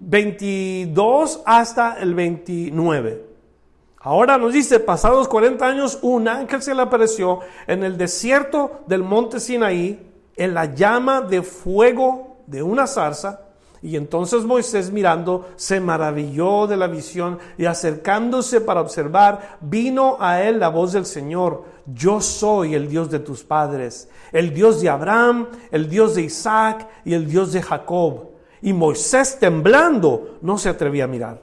[0.00, 3.24] 22 hasta el 29.
[4.00, 9.02] Ahora nos dice, pasados 40 años, un ángel se le apareció en el desierto del
[9.02, 13.40] monte Sinaí, en la llama de fuego de una zarza,
[13.80, 20.42] y entonces Moisés mirando se maravilló de la visión y acercándose para observar, vino a
[20.42, 24.88] él la voz del Señor, yo soy el Dios de tus padres, el Dios de
[24.88, 28.33] Abraham, el Dios de Isaac y el Dios de Jacob.
[28.64, 31.42] Y Moisés temblando no se atrevía a mirar.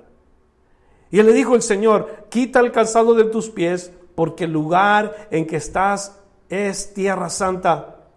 [1.12, 5.46] Y le dijo el Señor, quita el calzado de tus pies, porque el lugar en
[5.46, 6.18] que estás
[6.50, 8.08] es tierra santa.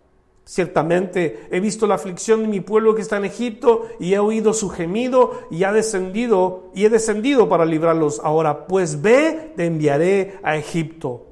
[0.47, 4.55] Ciertamente he visto la aflicción de mi pueblo que está en Egipto y he oído
[4.55, 8.23] su gemido y ha descendido y he descendido para librarlos.
[8.25, 11.27] Ahora pues ve, te enviaré a Egipto.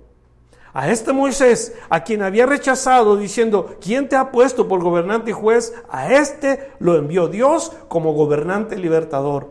[0.75, 5.35] A este Moisés, a quien había rechazado diciendo, ¿quién te ha puesto por gobernante y
[5.35, 5.75] juez?
[5.91, 9.51] A este lo envió Dios como gobernante libertador.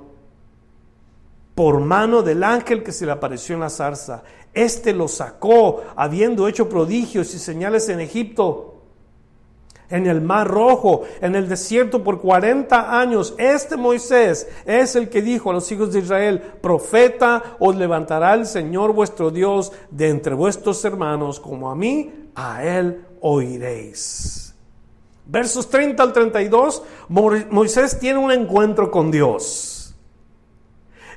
[1.53, 4.23] Por mano del ángel que se le apareció en la zarza.
[4.53, 8.70] Este lo sacó, habiendo hecho prodigios y señales en Egipto
[9.91, 13.35] en el mar rojo, en el desierto por 40 años.
[13.37, 18.45] Este Moisés es el que dijo a los hijos de Israel, profeta os levantará el
[18.45, 24.55] Señor vuestro Dios de entre vuestros hermanos, como a mí, a él oiréis.
[25.25, 29.80] Versos 30 al 32, Moisés tiene un encuentro con Dios.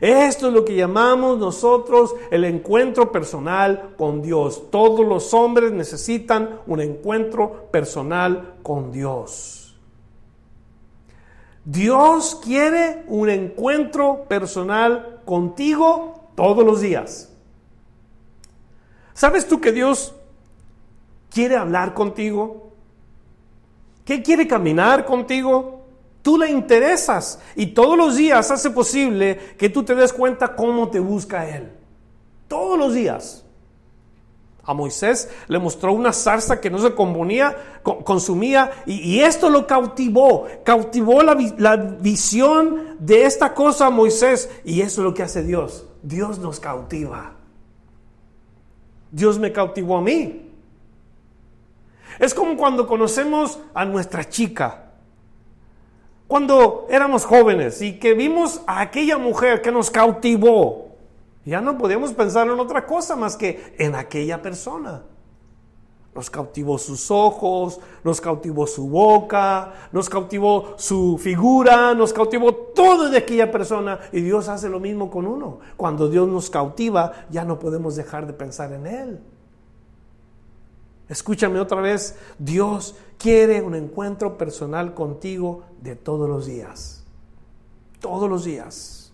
[0.01, 4.71] Esto es lo que llamamos nosotros el encuentro personal con Dios.
[4.71, 9.77] Todos los hombres necesitan un encuentro personal con Dios.
[11.65, 17.31] Dios quiere un encuentro personal contigo todos los días.
[19.15, 20.15] ¿Sabes tú que Dios
[21.31, 22.73] quiere hablar contigo?
[24.05, 25.74] ¿Que quiere caminar contigo?
[26.25, 30.89] Tú le interesas y todos los días hace posible que tú te des cuenta cómo
[30.89, 31.71] te busca Él.
[32.49, 33.45] Todos los días.
[34.63, 40.47] A Moisés le mostró una zarza que no se componía, consumía y, esto lo cautivó,
[40.65, 45.43] cautivó la, la visión de esta cosa a Moisés y eso es lo que hace
[45.43, 45.85] Dios.
[46.03, 47.35] Dios nos cautiva.
[49.13, 50.51] Dios me cautivó a mí.
[52.19, 54.84] Es como cuando conocemos a nuestra chica
[56.27, 60.89] cuando éramos jóvenes y que vimos a aquella mujer que nos cautivó,
[61.45, 65.03] ya no podíamos pensar en otra cosa más que en aquella persona.
[66.15, 73.11] Nos cautivó sus ojos, nos cautivó su boca, nos cautivó su figura, nos cautivó todo
[73.11, 73.99] de aquella persona.
[74.13, 75.59] Y Dios hace lo mismo con uno.
[75.77, 79.21] Cuando Dios nos cautiva, ya no podemos dejar de pensar en Él.
[81.09, 87.05] Escúchame otra vez, Dios quiere un encuentro personal contigo de todos los días.
[88.01, 89.13] Todos los días.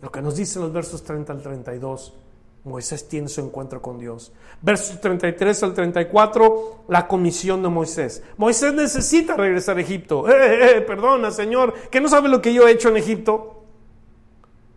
[0.00, 2.14] Lo que nos dicen los versos 30 al 32,
[2.62, 4.32] Moisés tiene su encuentro con Dios.
[4.62, 8.22] Versos 33 al 34, la comisión de Moisés.
[8.36, 10.28] Moisés necesita regresar a Egipto.
[10.28, 13.64] Eh, eh, eh, perdona, Señor, que no sabe lo que yo he hecho en Egipto.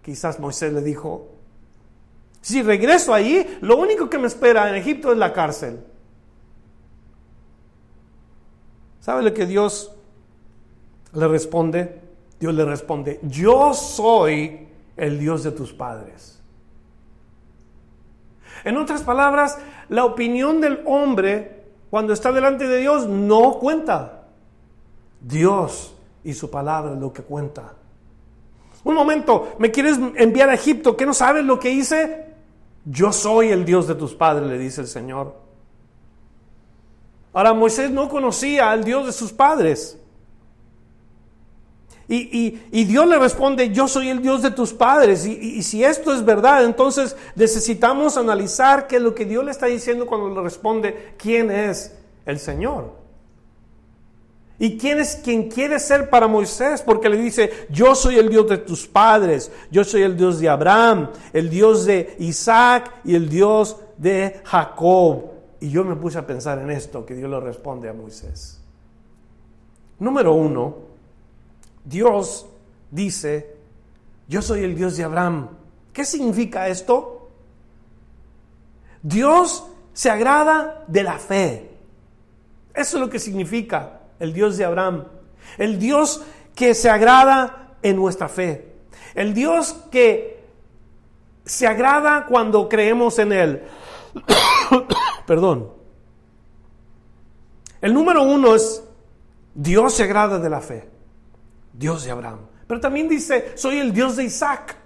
[0.02, 1.30] Quizás Moisés le dijo,
[2.42, 5.84] si regreso ahí, lo único que me espera en Egipto es la cárcel.
[9.00, 9.92] ¿Sabe lo que Dios
[11.14, 12.02] le responde?
[12.40, 16.40] Dios le responde, yo soy el Dios de tus padres.
[18.64, 19.60] En otras palabras,
[19.90, 24.24] la opinión del hombre cuando está delante de Dios no cuenta.
[25.20, 25.94] Dios
[26.24, 27.74] y su palabra es lo que cuenta.
[28.84, 30.98] Un momento, ¿me quieres enviar a Egipto?
[30.98, 32.26] ¿Que no sabes lo que hice?
[32.86, 35.36] Yo soy el Dios de tus padres, le dice el Señor.
[37.34, 40.01] Ahora Moisés no conocía al Dios de sus padres.
[42.14, 45.26] Y, Dios le responde, yo soy el Dios de tus padres.
[45.26, 49.68] Y, si esto es verdad, entonces necesitamos analizar qué es lo que Dios le está
[49.68, 51.96] diciendo cuando le responde, ¿quién es
[52.26, 53.00] el Señor?
[54.60, 56.82] ¿Y quién es quien quiere ser para Moisés?
[56.82, 60.50] Porque le dice, yo soy el Dios de tus padres, yo soy el Dios de
[60.50, 65.32] Abraham, el Dios de Isaac y el Dios de Jacob.
[65.62, 68.60] Y yo me puse a pensar en esto que Dios le responde a Moisés.
[69.98, 70.91] Número uno,
[71.84, 72.48] Dios
[72.90, 73.56] dice,
[74.28, 75.50] yo soy el Dios de Abraham.
[75.94, 77.30] ¿Qué significa esto?
[79.02, 81.72] Dios se agrada de la fe.
[82.74, 85.06] Eso es lo que significa el Dios de Abraham.
[85.58, 86.22] El Dios
[86.56, 88.74] que se agrada en nuestra fe.
[89.16, 90.42] El Dios que
[91.46, 93.64] se agrada cuando creemos en Él.
[95.26, 95.72] Perdón.
[97.82, 98.84] El número uno es
[99.54, 100.91] Dios se agrada de la fe.
[101.74, 102.40] Dios de Abraham.
[102.68, 104.78] Pero también dice, soy el Dios de Isaac.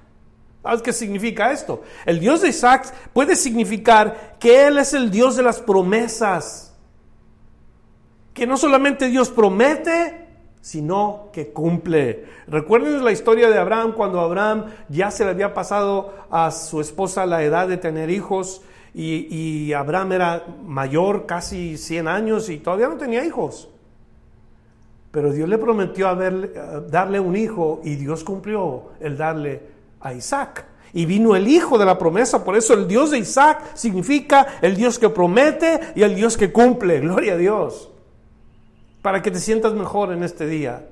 [0.64, 1.84] ¿Sabes qué significa esto?
[2.06, 6.76] El Dios de Isaac puede significar que Él es el Dios de las promesas.
[8.34, 10.26] Que no solamente Dios promete,
[10.62, 12.26] sino que cumple.
[12.48, 17.28] Recuerden la historia de Abraham cuando Abraham ya se le había pasado a su esposa
[17.28, 18.64] la edad de tener hijos
[18.96, 23.70] y, Abraham era mayor, casi 100 años y todavía no tenía hijos.
[25.16, 26.14] Pero Dios le prometió
[26.90, 29.62] darle un hijo y Dios cumplió el darle
[30.02, 30.66] a Isaac.
[30.92, 34.76] Y vino el hijo de la promesa, por eso el Dios de Isaac significa el
[34.76, 37.00] Dios que promete y el Dios que cumple.
[37.00, 37.90] Gloria a Dios.
[39.02, 40.86] Para que te sientas mejor en este día.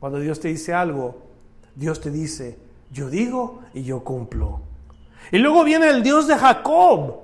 [0.00, 1.22] Cuando Dios te dice algo,
[1.76, 2.58] Dios te dice,
[2.90, 4.60] yo digo y yo cumplo.
[5.30, 7.20] Y luego viene el Dios de Jacob,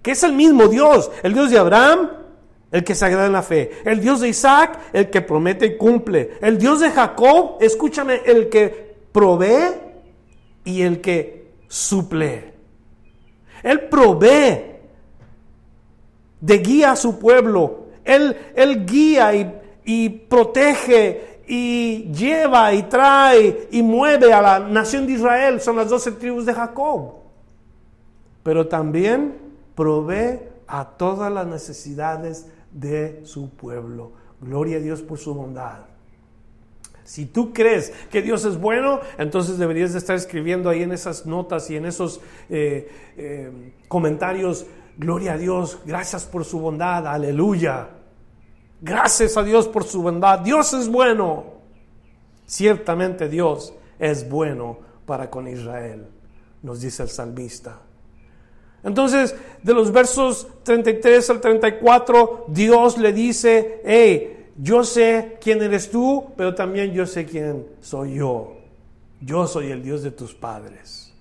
[0.00, 2.23] que es el mismo Dios, el Dios de Abraham,
[2.70, 3.70] el que se agrada en la fe.
[3.84, 6.38] El Dios de Isaac, el que promete y cumple.
[6.40, 9.74] El Dios de Jacob, escúchame, el que provee
[10.64, 12.52] y el que suple.
[13.62, 14.74] Él provee
[16.40, 17.86] de guía a su pueblo.
[18.04, 19.54] Él, él guía y,
[19.84, 25.60] y protege y lleva y trae y mueve a la nación de Israel.
[25.60, 27.14] Son las doce tribus de Jacob.
[28.42, 29.36] Pero también
[29.74, 34.12] provee a todas las necesidades de su pueblo.
[34.40, 35.86] Gloria a Dios por su bondad.
[37.04, 41.26] Si tú crees que Dios es bueno, entonces deberías de estar escribiendo ahí en esas
[41.26, 44.66] notas y en esos eh, eh, comentarios,
[44.96, 47.90] gloria a Dios, gracias por su bondad, aleluya.
[48.80, 50.40] Gracias a Dios por su bondad.
[50.40, 51.54] Dios es bueno.
[52.46, 56.06] Ciertamente Dios es bueno para con Israel,
[56.62, 57.80] nos dice el salmista.
[58.84, 65.90] Entonces, de los versos 33 al 34, Dios le dice, hey, yo sé quién eres
[65.90, 68.58] tú, pero también yo sé quién soy yo.
[69.20, 71.12] Yo soy el Dios de tus padres.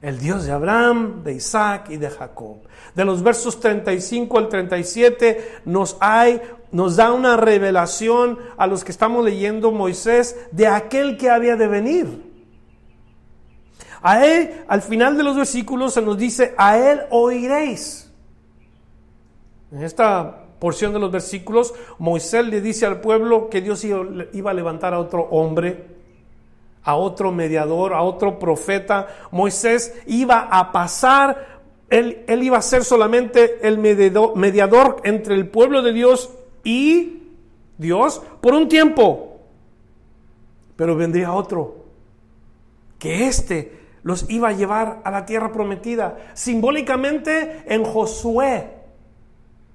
[0.00, 2.58] El Dios de Abraham, de Isaac y de Jacob.
[2.94, 6.40] De los versos 35 al 37 nos hay
[6.72, 11.68] nos da una revelación a los que estamos leyendo Moisés de aquel que había de
[11.68, 12.25] venir.
[14.02, 18.12] A él, al final de los versículos se nos dice, a él oiréis.
[19.72, 24.54] En esta porción de los versículos, Moisés le dice al pueblo que Dios iba a
[24.54, 25.86] levantar a otro hombre,
[26.82, 29.08] a otro mediador, a otro profeta.
[29.30, 35.82] Moisés iba a pasar, él, iba a ser solamente el mediador, mediador entre el pueblo
[35.82, 36.30] de Dios
[36.64, 37.22] y
[37.76, 39.40] Dios por un tiempo.
[40.76, 41.86] Pero vendría otro,
[42.98, 46.16] que este los iba a llevar a la tierra prometida.
[46.32, 48.70] Simbólicamente en Josué.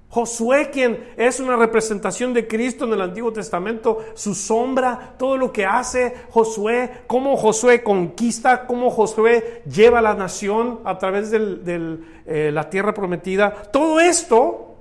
[0.08, 5.52] Josué, quien es una representación de Cristo en el Antiguo Testamento, su sombra, todo lo
[5.52, 11.98] que hace Josué, cómo Josué conquista, cómo Josué lleva a la nación a través de
[12.24, 13.52] eh, la tierra prometida.
[13.70, 14.76] Todo esto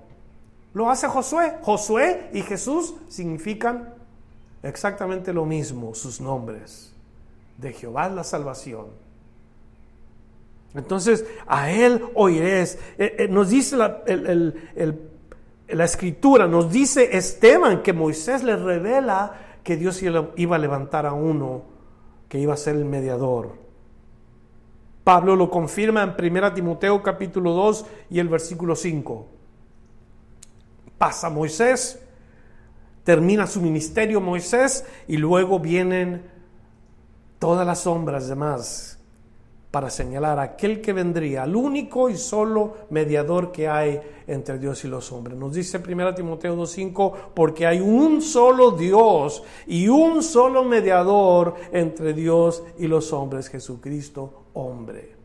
[0.74, 1.58] lo hace Josué.
[1.62, 3.96] Josué y Jesús significan
[4.64, 6.94] exactamente lo mismo, sus nombres.
[7.58, 9.11] De Jehová la salvación
[10.76, 12.78] entonces, a Él oiréis.
[12.98, 14.04] Eh, eh, nos dice la,
[15.68, 21.14] la, escritura, nos dice Esteban que Moisés le revela que Dios iba a levantar a
[21.14, 21.64] uno
[22.30, 23.60] que iba a ser el mediador.
[25.04, 29.28] Pablo lo confirma en 1 Timoteo capítulo 2 y el versículo 5.
[30.98, 32.00] Pasa Moisés,
[33.04, 36.30] termina su ministerio Moisés y luego vienen
[37.40, 39.01] todas las sombras demás
[39.72, 44.84] para señalar a aquel que vendría, al único y solo mediador que hay entre Dios
[44.84, 45.38] y los hombres.
[45.38, 52.14] Nos dice 1 Timoteo 2.5, porque hay un solo Dios y un solo mediador entre
[52.14, 55.16] Dios y los hombres, Jesucristo hombre.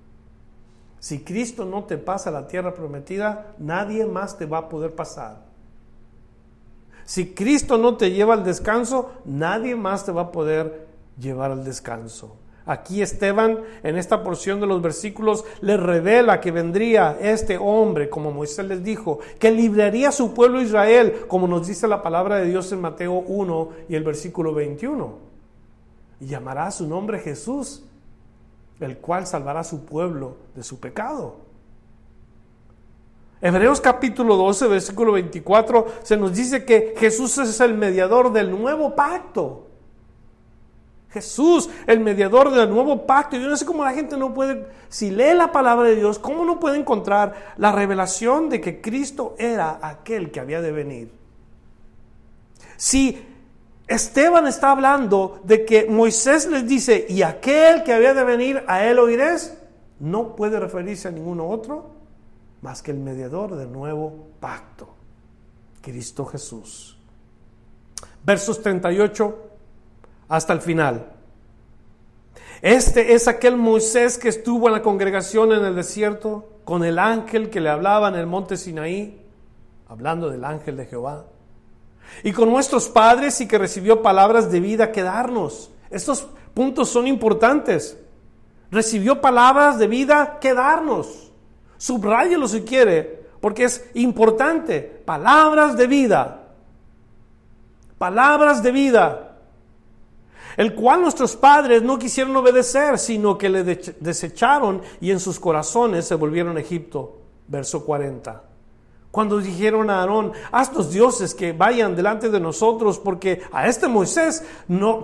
[1.00, 4.94] Si Cristo no te pasa a la tierra prometida, nadie más te va a poder
[4.94, 5.44] pasar.
[7.04, 10.86] Si Cristo no te lleva al descanso, nadie más te va a poder
[11.18, 12.36] llevar al descanso.
[12.66, 18.32] Aquí Esteban, en esta porción de los versículos, le revela que vendría este hombre, como
[18.32, 22.46] Moisés les dijo, que libraría a su pueblo Israel, como nos dice la palabra de
[22.46, 25.14] Dios en Mateo 1 y el versículo 21.
[26.20, 27.84] Y llamará a su nombre Jesús,
[28.80, 31.36] el cual salvará a su pueblo de su pecado.
[33.40, 38.96] Hebreos capítulo 12, versículo 24, se nos dice que Jesús es el mediador del nuevo
[38.96, 39.65] pacto.
[41.16, 43.38] Jesús, el mediador del nuevo pacto.
[43.38, 46.44] Yo no sé cómo la gente no puede, si lee la palabra de Dios, cómo
[46.44, 51.10] no puede encontrar la revelación de que Cristo era aquel que había de venir.
[52.76, 53.18] Si
[53.88, 58.84] Esteban está hablando de que Moisés les dice, y aquel que había de venir, a
[58.84, 59.56] él oiréis,
[59.98, 61.96] no puede referirse a ninguno otro
[62.60, 64.88] más que el mediador del nuevo pacto,
[65.80, 66.98] Cristo Jesús.
[68.22, 69.45] Versos 38
[70.28, 71.12] hasta el final.
[72.62, 77.50] Este es aquel Moisés que estuvo en la congregación en el desierto con el ángel
[77.50, 79.22] que le hablaba en el monte Sinaí,
[79.88, 81.26] hablando del ángel de Jehová.
[82.22, 85.70] Y con nuestros padres y que recibió palabras de vida que darnos.
[85.90, 87.98] Estos puntos son importantes.
[88.70, 91.30] Recibió palabras de vida que darnos.
[91.76, 94.80] Subráyelo si quiere, porque es importante.
[95.04, 96.48] Palabras de vida.
[97.98, 99.25] Palabras de vida
[100.56, 106.06] el cual nuestros padres no quisieron obedecer, sino que le desecharon y en sus corazones
[106.06, 107.18] se volvieron a Egipto.
[107.48, 108.42] Verso 40.
[109.10, 113.88] Cuando dijeron a Aarón, haz los dioses que vayan delante de nosotros, porque a este
[113.88, 114.44] Moisés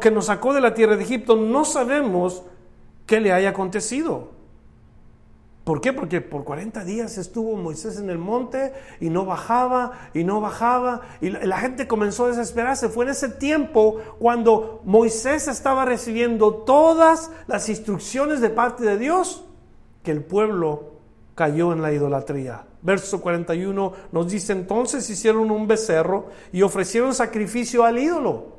[0.01, 2.43] que nos sacó de la tierra de Egipto no sabemos
[3.07, 4.42] qué le haya acontecido.
[5.65, 5.93] ¿Por qué?
[5.93, 11.03] Porque por 40 días estuvo Moisés en el monte y no bajaba y no bajaba
[11.21, 12.89] y la, gente comenzó a desesperarse.
[12.89, 19.45] Fue en ese tiempo cuando Moisés estaba recibiendo todas las instrucciones de parte de Dios
[20.03, 20.95] que el pueblo
[21.37, 22.65] cayó en la idolatría.
[22.83, 28.57] Verso 41 nos dice entonces hicieron un becerro y ofrecieron sacrificio al ídolo.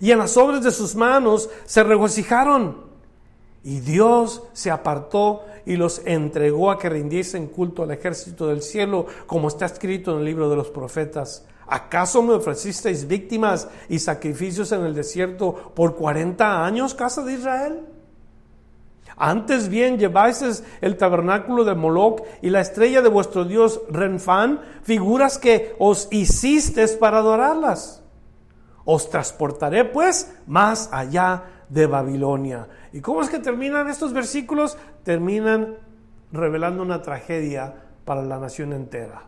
[0.00, 2.95] Y en las obras de sus manos se regocijaron.
[3.66, 9.06] Y Dios se apartó y los entregó a que rindiesen culto al ejército del cielo,
[9.26, 11.44] como está escrito en el libro de los profetas.
[11.66, 17.80] ¿Acaso me ofrecisteis víctimas y sacrificios en el desierto por 40 años, casa de Israel?
[19.16, 25.38] Antes bien lleváis el tabernáculo de Moloch y la estrella de vuestro dios Renfán, figuras
[25.38, 28.04] que os hicisteis para adorarlas.
[28.84, 32.68] Os transportaré pues más allá de Babilonia.
[32.92, 34.78] ¿Y cómo es que terminan estos versículos?
[35.02, 35.76] Terminan
[36.32, 39.22] revelando una tragedia para la nación entera.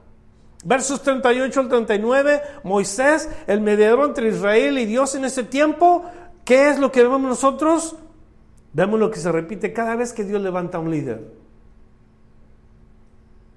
[0.64, 6.04] Versos 38 al 39, Moisés, el mediador entre Israel y Dios en ese tiempo,
[6.44, 7.96] ¿qué es lo que vemos nosotros?
[8.72, 11.32] Vemos lo que se repite cada vez que Dios levanta a un líder.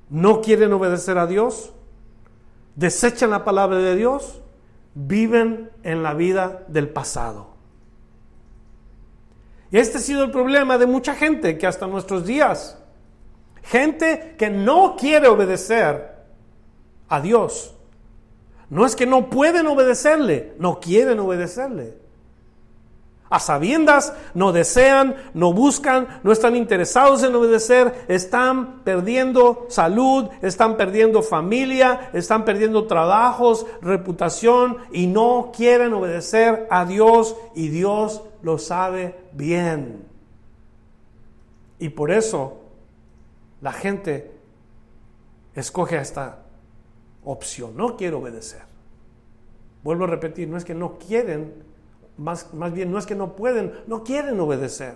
[0.10, 1.74] No quieren obedecer a Dios,
[2.76, 4.42] desechan la palabra de Dios,
[4.94, 7.51] viven en la vida del pasado.
[9.72, 12.78] Y este ha sido el problema de mucha gente que hasta nuestros días,
[13.64, 16.12] gente que no quiere obedecer
[17.08, 17.74] a Dios.
[18.70, 22.02] No es que no pueden obedecerle, no quieren obedecerle.
[23.30, 30.76] A sabiendas no desean, no buscan, no están interesados en obedecer, están perdiendo salud, están
[30.76, 38.58] perdiendo familia, están perdiendo trabajos, reputación y no quieren obedecer a Dios y Dios lo
[38.58, 40.06] sabe bien.
[41.80, 42.62] Y por eso
[43.62, 44.32] la gente
[45.56, 46.40] escoge esta
[47.24, 47.76] opción.
[47.76, 48.62] No quiero obedecer.
[49.84, 51.64] Vuelvo a repetir, no es que no quieren,
[52.18, 54.96] más, más bien no es que no pueden, no quieren obedecer.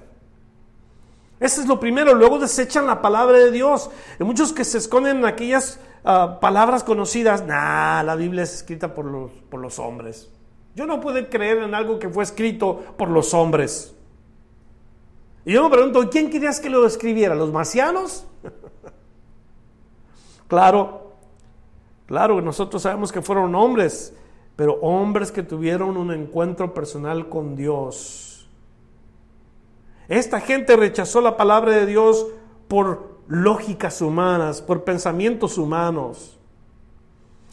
[1.39, 2.13] Eso es lo primero.
[2.13, 3.89] Luego desechan la palabra de Dios.
[4.19, 7.45] Hay muchos que se esconden en aquellas ah, palabras conocidas.
[7.45, 10.29] Nah, la Biblia es escrita por los, por los hombres.
[10.75, 13.95] Yo no puedo creer en algo que fue escrito por los hombres.
[15.45, 17.33] Y yo me pregunto, ¿quién querías que lo escribiera?
[17.33, 18.25] ¿Los marcianos?
[20.47, 21.13] claro,
[22.07, 24.13] claro, nosotros sabemos que fueron hombres,
[24.57, 28.49] pero hombres que tuvieron un encuentro personal con Dios.
[30.09, 32.27] Esta gente rechazó la palabra de Dios
[32.67, 36.37] por lógicas humanas, por pensamientos humanos.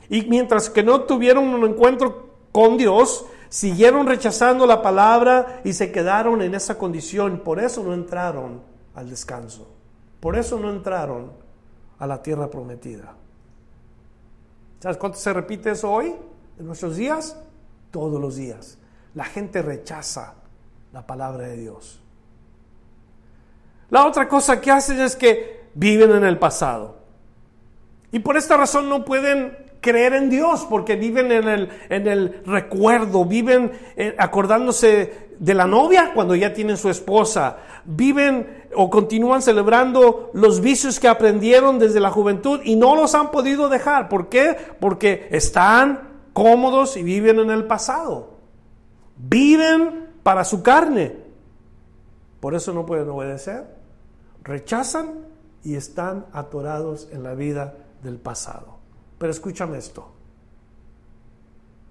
[0.08, 5.90] Y mientras que no tuvieron un encuentro con Dios, siguieron rechazando la palabra y se
[5.90, 7.40] quedaron en esa condición.
[7.40, 8.62] Por eso no entraron
[8.94, 9.68] al descanso.
[10.20, 11.32] Por eso no entraron
[11.98, 13.14] a la tierra prometida.
[14.80, 16.14] ¿Sabes cuánto se repite eso hoy?
[16.58, 17.36] En nuestros días,
[17.90, 18.78] todos los días.
[19.14, 20.34] La gente rechaza
[20.92, 22.00] la palabra de Dios.
[23.90, 26.96] La otra cosa que hacen es que viven en el pasado.
[28.10, 32.40] Y por esta razón no pueden creer en Dios, porque viven en el, en el
[32.46, 39.42] recuerdo, viven eh, acordándose de la novia cuando ya tienen su esposa, viven o continúan
[39.42, 44.08] celebrando los vicios que aprendieron desde la juventud y no los han podido dejar.
[44.08, 44.56] ¿Por qué?
[44.80, 48.38] Porque están cómodos y viven en el pasado.
[49.16, 51.16] Viven para su carne.
[52.40, 53.66] Por eso no pueden obedecer.
[54.44, 55.26] Rechazan
[55.64, 58.71] y están atorados en la vida del pasado.
[59.22, 60.04] Pero escúchame esto.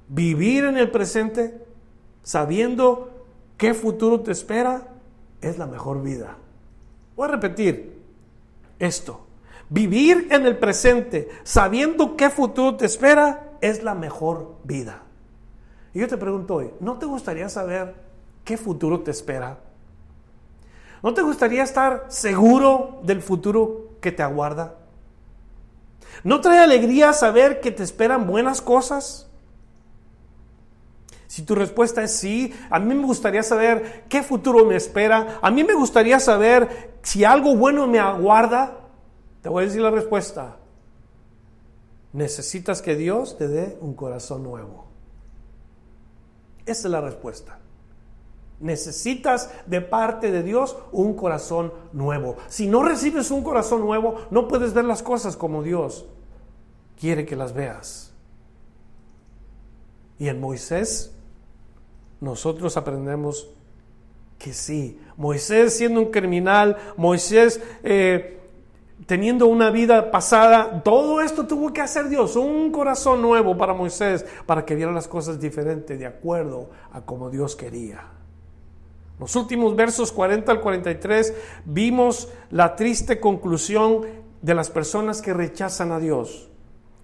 [0.09, 1.65] Vivir en el presente
[2.23, 3.09] sabiendo
[3.55, 4.89] qué futuro te espera
[5.39, 6.35] es la mejor vida.
[7.15, 8.01] Voy a repetir
[8.79, 9.27] esto.
[9.69, 15.03] Vivir en el presente sabiendo qué futuro te espera es la mejor vida.
[15.93, 17.95] Y yo te pregunto hoy, ¿no te gustaría saber
[18.43, 19.57] qué futuro te espera?
[21.01, 24.80] ¿No te gustaría estar seguro del futuro que te aguarda?
[26.23, 29.27] ¿No trae alegría saber que te esperan buenas cosas?
[31.31, 35.49] Si tu respuesta es sí, a mí me gustaría saber qué futuro me espera, a
[35.49, 38.79] mí me gustaría saber si algo bueno me aguarda,
[39.41, 40.57] te voy a decir la respuesta.
[42.11, 44.87] Necesitas que Dios te dé un corazón nuevo.
[46.65, 47.60] Esa es la respuesta.
[48.61, 52.37] Necesitas de parte de Dios un corazón nuevo.
[52.47, 56.05] Si no recibes un corazón nuevo, no puedes ver las cosas como Dios
[56.99, 58.13] quiere que las veas.
[60.19, 61.11] Y en Moisés
[62.19, 63.49] nosotros aprendemos
[64.37, 64.99] que sí.
[65.17, 68.39] Moisés siendo un criminal, Moisés eh,
[69.07, 74.25] teniendo una vida pasada, todo esto tuvo que hacer Dios, un corazón nuevo para Moisés,
[74.45, 78.20] para que viera las cosas diferentes, de acuerdo a como Dios quería.
[79.21, 81.33] Los últimos versos 40 al 43
[81.65, 84.01] vimos la triste conclusión
[84.41, 86.49] de las personas que rechazan a Dios.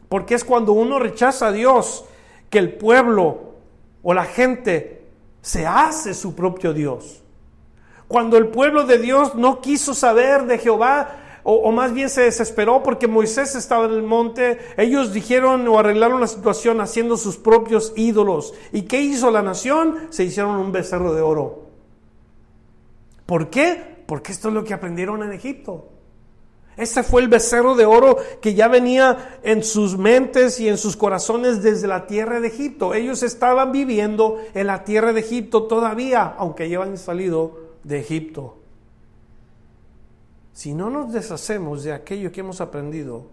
[0.10, 2.06] Porque es cuando uno rechaza a Dios
[2.50, 3.54] que el pueblo
[4.02, 5.06] o la gente
[5.44, 7.22] se hace su propio Dios.
[8.08, 12.82] Cuando el pueblo de Dios no quiso saber de Jehová, o, más bien se desesperó
[12.82, 17.94] porque Moisés estaba en el monte, ellos dijeron o arreglaron la situación haciendo sus propios
[17.96, 18.56] ídolos.
[18.74, 20.08] ¿Y qué hizo la nación?
[20.10, 21.67] Se hicieron un becerro de oro.
[23.28, 24.04] ¿Por qué?
[24.08, 25.90] Porque esto es lo que aprendieron en Egipto.
[26.78, 30.96] Ese fue el becerro de oro que ya venía en sus mentes y en sus
[30.96, 32.94] corazones desde la tierra de Egipto.
[32.94, 38.58] Ellos estaban viviendo en la tierra de Egipto todavía, aunque han salido de Egipto.
[40.54, 43.26] Si no nos deshacemos de aquello que hemos aprendido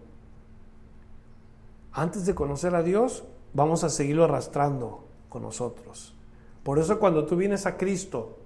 [1.91, 3.23] antes de conocer a Dios,
[3.53, 6.15] vamos a seguirlo arrastrando con nosotros.
[6.63, 8.39] Por eso cuando tú vienes a Cristo,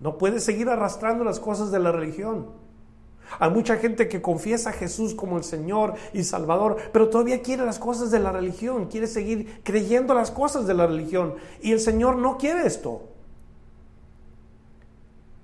[0.00, 2.48] no puedes seguir arrastrando las cosas de la religión.
[3.38, 7.64] Hay mucha gente que confiesa a Jesús como el Señor y Salvador, pero todavía quiere
[7.64, 11.34] las cosas de la religión, quiere seguir creyendo las cosas de la religión.
[11.60, 13.02] Y el Señor no quiere esto.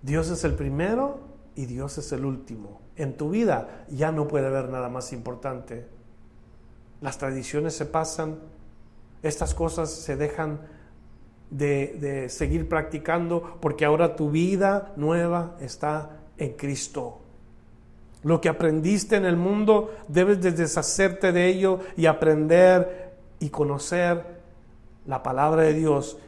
[0.02, 1.20] Dios es el primero
[1.54, 2.80] y Dios es el último.
[2.96, 5.86] En tu vida ya no puede haber nada más importante.
[7.00, 8.38] Las tradiciones se pasan,
[9.22, 10.60] estas cosas se dejan
[11.50, 17.20] de, de seguir practicando porque ahora tu vida nueva está en Cristo.
[18.22, 24.24] Lo que aprendiste en el mundo, debes de deshacerte de ello y aprender y conocer
[25.06, 26.18] la palabra de Dios.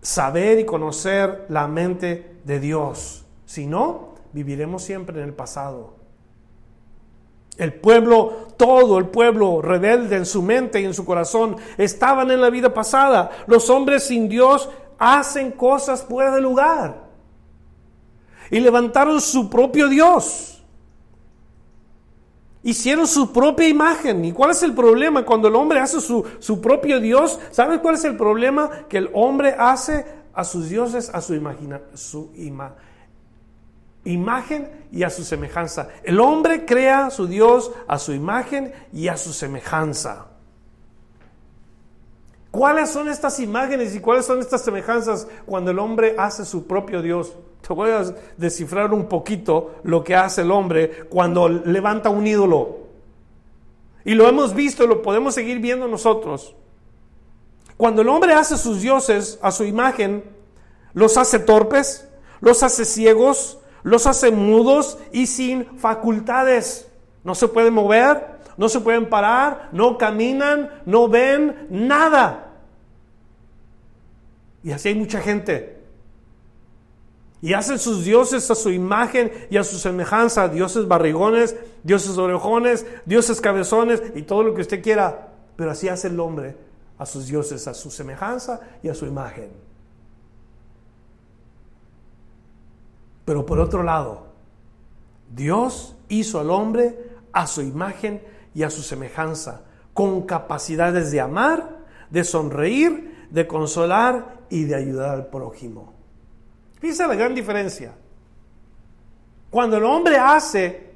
[0.00, 3.26] Saber y conocer la mente de Dios.
[3.44, 5.95] Si no, viviremos siempre en el pasado.
[7.56, 12.40] El pueblo, todo el pueblo rebelde en su mente y en su corazón, estaban en
[12.40, 13.30] la vida pasada.
[13.46, 17.06] Los hombres sin Dios hacen cosas fuera de lugar.
[18.50, 20.62] Y levantaron su propio Dios.
[22.62, 24.24] Hicieron su propia imagen.
[24.24, 25.24] ¿Y cuál es el problema?
[25.24, 28.70] Cuando el hombre hace su, su propio Dios, ¿sabes cuál es el problema?
[28.88, 30.04] Que el hombre hace
[30.34, 32.95] a sus dioses a su, imagina, su imagen
[34.06, 35.88] y a su semejanza.
[36.04, 40.26] El hombre crea a su Dios a su imagen y a su semejanza.
[42.50, 47.02] ¿Cuáles son estas imágenes y cuáles son estas semejanzas cuando el hombre hace su propio
[47.02, 47.34] Dios?
[47.66, 48.04] Te voy a
[48.36, 52.78] descifrar un poquito lo que hace el hombre cuando levanta un ídolo.
[54.04, 56.54] Y lo hemos visto lo podemos seguir viendo nosotros.
[57.76, 60.24] Cuando el hombre hace sus dioses a su imagen,
[60.94, 62.08] los hace torpes,
[62.40, 66.88] los hace ciegos, los hace mudos y sin facultades.
[67.22, 68.20] No se pueden mover,
[68.56, 72.52] no se pueden parar, no caminan, no ven nada.
[74.64, 75.84] Y así hay mucha gente.
[77.40, 82.84] Y hacen sus dioses a su imagen y a su semejanza, dioses barrigones, dioses orejones,
[83.04, 85.28] dioses cabezones y todo lo que usted quiera.
[85.54, 86.56] Pero así hace el hombre
[86.98, 89.65] a sus dioses, a su semejanza y a su imagen.
[93.26, 94.28] Pero por otro lado,
[95.34, 98.22] Dios hizo al hombre a su imagen
[98.54, 99.62] y a su semejanza,
[99.92, 105.92] con capacidades de amar, de sonreír, de consolar y de ayudar al prójimo.
[106.80, 107.94] Fíjense la gran diferencia.
[109.50, 110.92] Cuando el hombre hace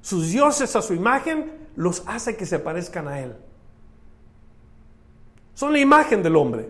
[0.00, 3.36] sus dioses a su imagen, los hace que se parezcan a él.
[5.54, 6.68] Son la imagen del hombre.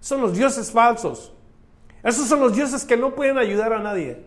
[0.00, 1.34] Son los dioses falsos.
[2.02, 4.24] Esos son los dioses que no pueden ayudar a nadie.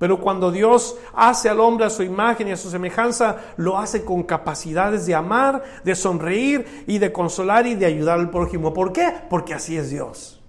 [0.00, 4.02] Pero cuando Dios hace al hombre a su imagen y a su semejanza, lo hace
[4.02, 8.72] con capacidades de amar, de sonreír y de consolar y de ayudar al prójimo.
[8.72, 9.12] ¿Por qué?
[9.28, 10.40] Porque así es Dios.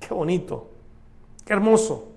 [0.00, 0.70] Qué bonito.
[1.44, 2.08] Qué hermoso.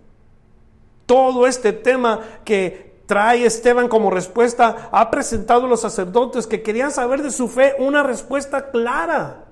[1.06, 6.92] Todo este tema que trae Esteban como respuesta ha presentado a los sacerdotes que querían
[6.92, 9.44] saber de su fe una respuesta clara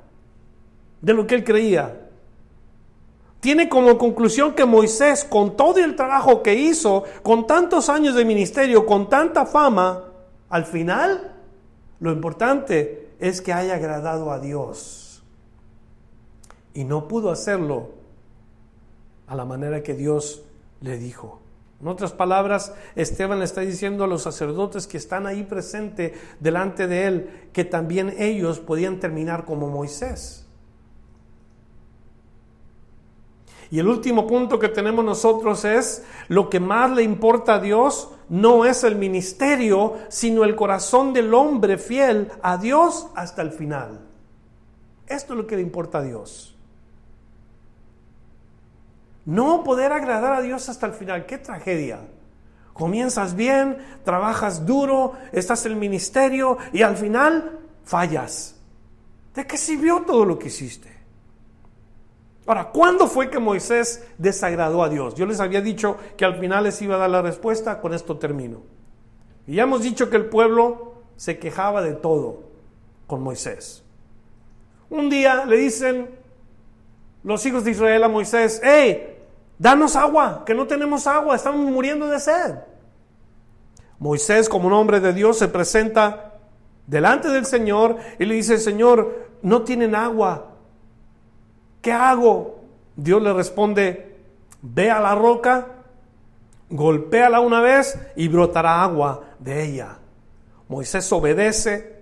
[1.01, 2.07] de lo que él creía.
[3.48, 8.26] Tiene como conclusión que Moisés, con todo el trabajo que hizo, con tantos años de
[8.26, 10.04] ministerio, con tanta fama,
[10.50, 11.34] al final,
[12.02, 15.24] lo importante es que haya agradado a Dios.
[16.74, 17.91] Y no pudo hacerlo
[19.28, 20.43] a la manera que Dios
[20.82, 21.39] le dijo.
[21.80, 26.86] En otras palabras, Esteban le está diciendo a los sacerdotes que están ahí presentes delante
[26.86, 30.47] de él que también ellos podían terminar como Moisés.
[33.70, 38.09] Y el último punto que tenemos nosotros es, lo que más le importa a Dios
[38.30, 43.99] no es el ministerio, sino el corazón del hombre fiel a Dios hasta el final.
[45.07, 46.55] Esto es lo que le importa a Dios.
[49.26, 51.26] No poder agradar a Dios hasta el final.
[51.26, 51.99] Qué tragedia.
[52.74, 58.55] Comienzas bien, trabajas duro, estás en el ministerio y al final fallas.
[59.34, 60.97] ¿De qué sirvió todo lo que hiciste?
[62.48, 65.16] Ahora, ¿cuándo fue que Moisés desagradó a Dios?
[65.16, 68.18] Yo les había dicho que al final les iba a dar la respuesta, con esto
[68.18, 68.62] termino.
[69.45, 72.43] Y ya hemos dicho que el pueblo se quejaba de todo
[73.06, 73.84] con Moisés.
[74.89, 76.10] Un día le dicen
[77.24, 79.18] los hijos de Israel a Moisés, hey,
[79.60, 82.56] danos agua, que no tenemos agua, estamos muriendo de sed.
[84.00, 86.36] Moisés, como un hombre de Dios, se presenta
[86.86, 90.54] delante del Señor y le dice, Señor, no tienen agua.
[91.82, 92.61] ¿Qué hago?
[92.95, 94.17] Dios le responde,
[94.61, 95.67] ve a la roca,
[96.69, 99.99] golpéala una vez y brotará agua de ella.
[100.67, 101.97] Moisés obedece.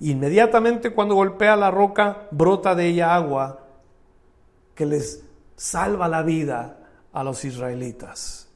[0.00, 3.60] Inmediatamente cuando golpea la roca, brota de ella agua
[4.74, 5.24] que les
[5.56, 6.78] salva la vida
[7.12, 8.48] a los israelitas.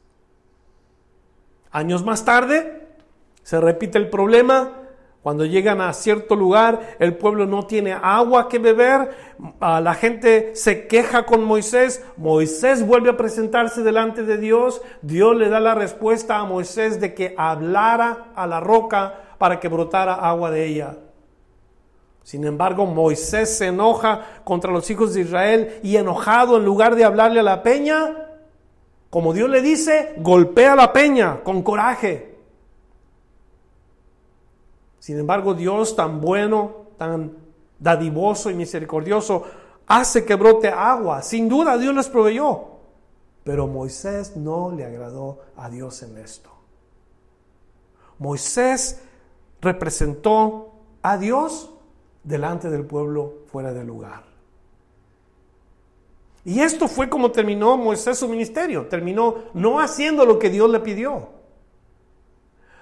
[1.70, 2.88] Años más tarde
[3.42, 4.72] se repite el problema.
[5.28, 9.10] Cuando llegan a cierto lugar, el pueblo no tiene agua que beber,
[9.60, 15.50] la gente se queja con Moisés, Moisés vuelve a presentarse delante de Dios, Dios le
[15.50, 20.50] da la respuesta a Moisés de que hablara a la roca para que brotara agua
[20.50, 20.96] de ella.
[22.22, 27.04] Sin embargo, Moisés se enoja contra los hijos de Israel y enojado, en lugar de
[27.04, 28.30] hablarle a la peña,
[29.10, 32.38] como Dios le dice, golpea la peña con coraje.
[34.99, 37.36] Sin embargo, Dios tan bueno, tan
[37.78, 39.44] dadivoso y misericordioso,
[39.86, 41.22] hace que brote agua.
[41.22, 42.78] Sin duda Dios les proveyó.
[43.44, 46.51] Pero Moisés no le agradó a Dios en esto.
[48.18, 49.01] Moisés
[49.61, 51.70] representó a Dios
[52.24, 54.24] delante del pueblo fuera de lugar.
[56.44, 58.86] Y esto fue como terminó Moisés su ministerio.
[58.88, 61.38] Terminó no haciendo lo que Dios le pidió.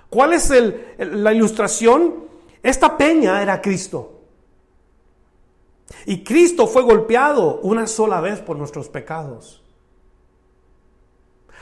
[0.09, 0.53] ¿Cuál es
[0.99, 2.27] la ilustración?
[2.63, 4.13] Esta peña era Cristo.
[6.05, 9.63] Y Cristo fue golpeado una sola vez por nuestros pecados.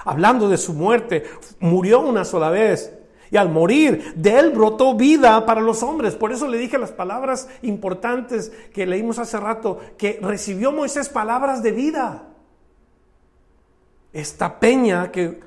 [0.05, 1.25] Hablando de su muerte,
[1.61, 2.93] murió una sola vez.
[3.31, 6.15] Y al morir, de él brotó vida para los hombres.
[6.15, 11.63] Por eso le dije las palabras importantes que leímos hace rato, que recibió Moisés palabras
[11.63, 12.29] de vida.
[14.13, 15.41] Esta peña que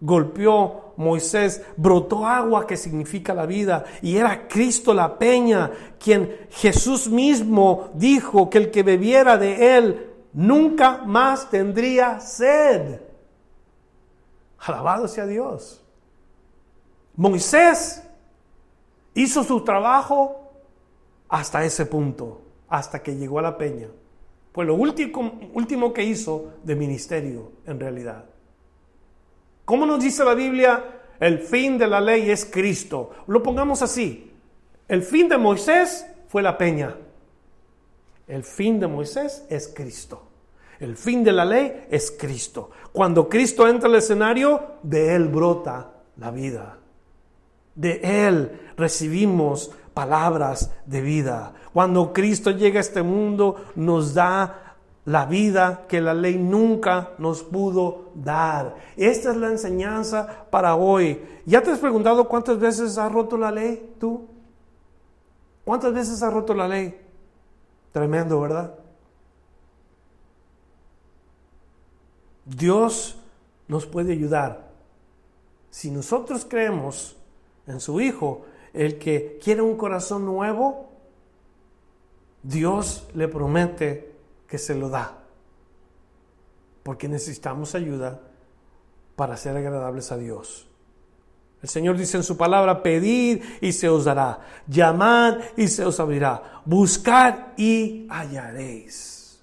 [0.00, 7.08] golpeó Moisés, brotó agua que significa la vida, y era Cristo la peña, quien Jesús
[7.08, 13.00] mismo dijo que el que bebiera de él nunca más tendría sed.
[14.58, 15.82] Alabado sea Dios.
[17.14, 18.02] Moisés
[19.14, 20.52] hizo su trabajo
[21.28, 23.88] hasta ese punto, hasta que llegó a la peña.
[24.52, 28.24] Fue lo último, último que hizo de ministerio en realidad.
[29.66, 30.82] ¿Cómo nos dice la Biblia?
[31.18, 33.10] El fin de la ley es Cristo.
[33.26, 34.32] Lo pongamos así.
[34.86, 36.96] El fin de Moisés fue la peña.
[38.28, 40.22] El fin de Moisés es Cristo.
[40.78, 42.70] El fin de la ley es Cristo.
[42.92, 46.78] Cuando Cristo entra al escenario, de Él brota la vida.
[47.74, 51.54] De Él recibimos palabras de vida.
[51.72, 54.65] Cuando Cristo llega a este mundo, nos da
[55.06, 58.74] la vida que la ley nunca nos pudo dar.
[58.96, 61.22] Esta es la enseñanza para hoy.
[61.46, 64.26] ¿Ya te has preguntado cuántas veces has roto la ley tú?
[65.64, 67.00] ¿Cuántas veces has roto la ley?
[67.92, 68.74] Tremendo, ¿verdad?
[72.44, 73.16] Dios
[73.68, 74.70] nos puede ayudar.
[75.70, 77.16] Si nosotros creemos
[77.68, 80.88] en su Hijo, el que quiere un corazón nuevo,
[82.42, 84.15] Dios le promete
[84.48, 85.18] que se lo da.
[86.82, 88.20] Porque necesitamos ayuda
[89.16, 90.68] para ser agradables a Dios.
[91.62, 95.98] El Señor dice en su palabra, pedid y se os dará, llamad y se os
[95.98, 99.42] abrirá, buscad y hallaréis.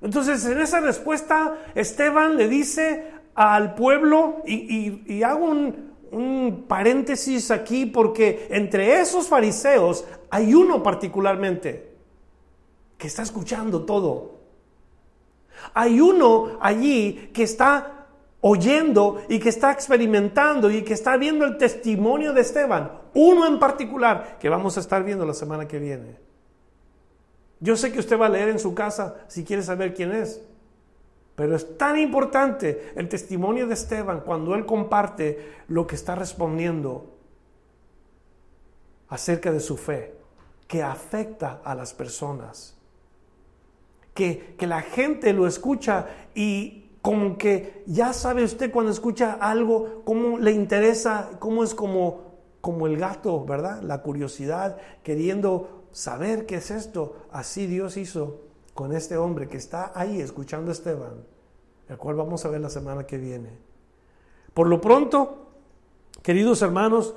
[0.00, 7.86] Entonces, en esa respuesta, Esteban le dice al pueblo, y, hago un, un paréntesis aquí,
[7.86, 11.95] porque entre esos fariseos hay uno particularmente,
[12.98, 14.36] que está escuchando todo.
[15.74, 18.06] Hay uno allí que está
[18.40, 22.92] oyendo y que está experimentando y que está viendo el testimonio de Esteban.
[23.14, 26.18] Uno en particular que vamos a estar viendo la semana que viene.
[27.60, 30.42] Yo sé que usted va a leer en su casa si quiere saber quién es.
[31.34, 37.14] Pero es tan importante el testimonio de Esteban cuando él comparte lo que está respondiendo
[39.08, 40.14] acerca de su fe,
[40.66, 42.75] que afecta a las personas
[44.16, 50.38] que, la gente lo escucha y como que ya sabe usted cuando escucha algo, cómo
[50.38, 53.80] le interesa, cómo es como, como el gato, ¿verdad?
[53.82, 57.28] La curiosidad, queriendo saber qué es esto.
[57.30, 58.40] Así Dios hizo
[58.74, 61.22] con este hombre que está ahí escuchando a Esteban,
[61.88, 63.50] el cual vamos a ver la semana que viene.
[64.52, 65.46] Por lo pronto,
[66.22, 67.14] queridos hermanos,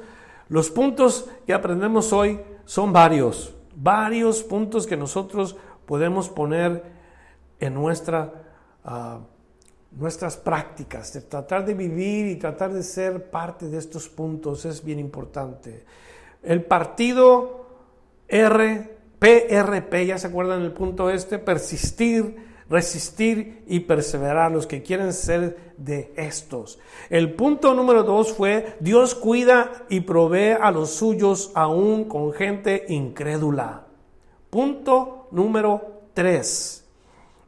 [0.50, 5.56] los puntos que aprendemos hoy son varios, varios puntos que nosotros
[5.90, 6.84] podemos poner
[7.60, 8.32] en nuestra,
[8.86, 9.22] ah,
[9.90, 14.84] nuestras prácticas, de tratar de vivir y tratar de ser parte de estos puntos es
[14.84, 15.84] bien importante.
[16.44, 17.66] El partido
[18.28, 22.36] R, PRP, ya se acuerdan el punto este, persistir,
[22.70, 26.78] resistir y perseverar, los que quieren ser de estos.
[27.10, 32.86] El punto número dos fue, Dios cuida y provee a los suyos aún con gente
[32.90, 33.88] incrédula.
[34.52, 36.86] Punto número 3.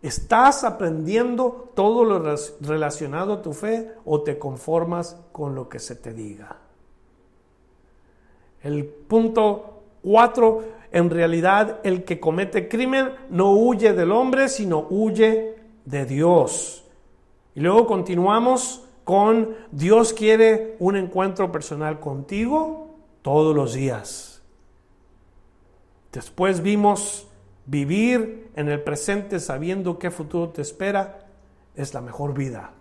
[0.02, 5.96] ¿Estás aprendiendo todo lo relacionado a tu fe o te conformas con lo que se
[5.96, 6.58] te diga?
[8.64, 15.56] El punto 4, en realidad el que comete crimen no huye del hombre, sino huye
[15.86, 16.84] de Dios.
[17.54, 24.42] Y luego continuamos con Dios quiere un encuentro personal contigo todos los días.
[26.12, 27.28] Después vimos
[27.72, 31.20] Vivir en el presente sabiendo qué futuro te espera
[31.74, 32.72] es la mejor vida.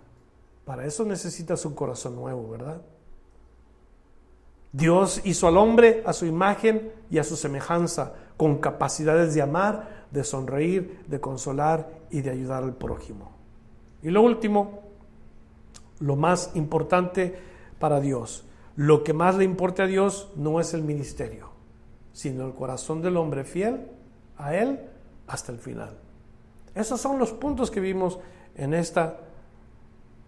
[0.64, 2.82] Para eso necesitas un corazón nuevo, ¿verdad?
[4.72, 10.06] Dios hizo al hombre a su imagen y a su semejanza, con capacidades de amar,
[10.10, 13.30] de sonreír, de consolar y de ayudar al prójimo.
[14.02, 14.80] Y lo último,
[16.00, 17.38] lo más importante
[17.78, 21.50] para Dios, lo que más le importa a Dios no es el ministerio,
[22.12, 23.99] sino el corazón del hombre fiel
[24.40, 24.80] a Él
[25.26, 25.96] hasta el final.
[26.74, 28.18] Esos son los puntos que vimos
[28.54, 29.18] en esta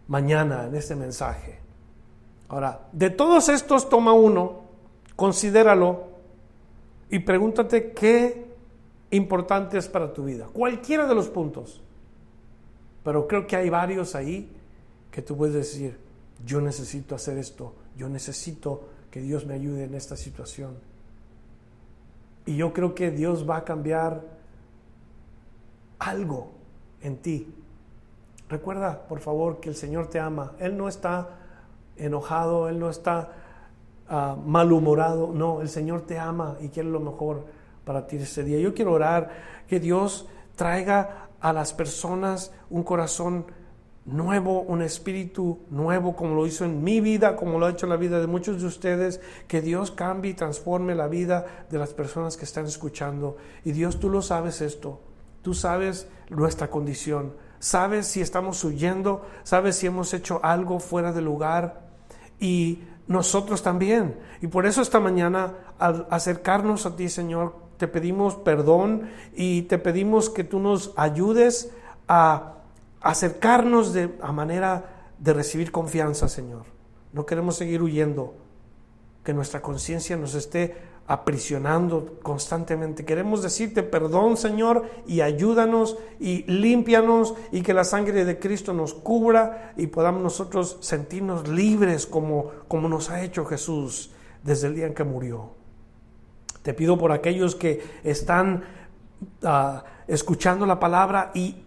[0.08, 1.58] mañana, en este mensaje.
[2.48, 4.62] Ahora, de todos estos toma uno,
[5.16, 6.08] considéralo
[7.10, 8.52] y pregúntate qué
[9.10, 10.46] importante es para tu vida.
[10.52, 11.80] Cualquiera de los puntos.
[13.04, 14.50] Pero creo que hay varios ahí
[15.10, 15.98] que tú puedes decir,
[16.44, 20.76] yo necesito hacer esto yo necesito que Dios me ayude en esta situación.
[22.46, 24.22] Y yo creo que Dios va a cambiar
[25.98, 26.50] algo
[27.00, 27.54] en ti.
[28.48, 30.52] Recuerda, por favor, que el Señor te ama.
[30.58, 31.30] Él no está
[31.96, 33.30] enojado, Él no está
[34.08, 35.32] ah, malhumorado.
[35.32, 37.44] No, el Señor te ama y quiere lo mejor
[37.84, 38.58] para ti ese día.
[38.58, 39.30] Yo quiero orar
[39.68, 43.46] que Dios traiga a las personas un corazón
[44.04, 47.90] nuevo, un espíritu nuevo, como lo hizo en mi vida, como lo ha hecho en
[47.90, 51.94] la vida de muchos de ustedes, que Dios cambie y transforme la vida de las
[51.94, 53.36] personas que están escuchando.
[53.64, 55.00] Y Dios, tú lo sabes esto,
[55.42, 61.22] tú sabes nuestra condición, sabes si estamos huyendo, sabes si hemos hecho algo fuera de
[61.22, 61.88] lugar
[62.40, 64.18] y nosotros también.
[64.40, 69.78] Y por eso esta mañana, al acercarnos a ti, Señor, te pedimos perdón y te
[69.78, 71.72] pedimos que tú nos ayudes
[72.08, 72.61] a
[73.02, 76.64] acercarnos de, a manera de recibir confianza, Señor.
[77.12, 78.34] No queremos seguir huyendo,
[79.24, 80.76] que nuestra conciencia nos esté
[81.06, 83.04] aprisionando constantemente.
[83.04, 88.94] Queremos decirte perdón, Señor, y ayúdanos y límpianos y que la sangre de Cristo nos
[88.94, 94.86] cubra y podamos nosotros sentirnos libres como, como nos ha hecho Jesús desde el día
[94.86, 95.50] en que murió.
[96.62, 98.64] Te pido por aquellos que están
[99.42, 101.61] ah, escuchando la palabra y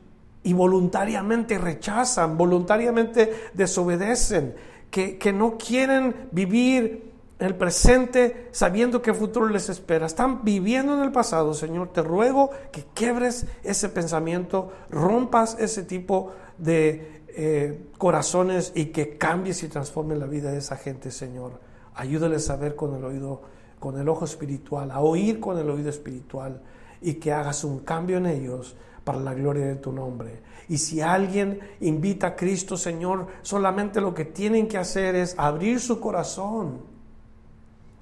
[0.46, 4.56] y voluntariamente rechazan, voluntariamente desobedecen,
[4.92, 10.06] que, que no quieren vivir el presente sabiendo el futuro les espera.
[10.06, 11.92] Están viviendo en el pasado, Señor.
[11.92, 19.64] Te ruego que quebres ese pensamiento, rompas ese tipo de eh, corazones y que cambies
[19.64, 21.60] y transformes la vida de esa gente, Señor.
[21.96, 23.42] Ayúdales a ver con el oído,
[23.80, 26.62] con el ojo espiritual, a oír con el oído espiritual
[27.02, 28.76] y que hagas un cambio en ellos
[29.06, 30.42] para la gloria de tu nombre.
[30.68, 35.80] Y si alguien invita a Cristo, Señor, solamente lo que tienen que hacer es abrir
[35.80, 36.82] su corazón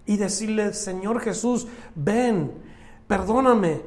[0.06, 2.52] y decirle, Señor Jesús, ven,
[3.06, 3.82] perdóname,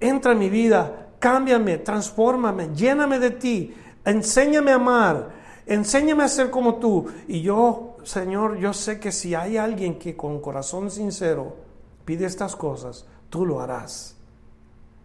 [0.00, 5.30] entra en mi vida, cámbiame, transfórmame, lléname de ti, enséñame a amar,
[5.66, 7.06] enséñame a ser como tú.
[7.28, 11.54] Y yo, Señor, yo sé que si hay alguien que con corazón sincero
[12.06, 14.16] pide estas cosas, tú lo harás.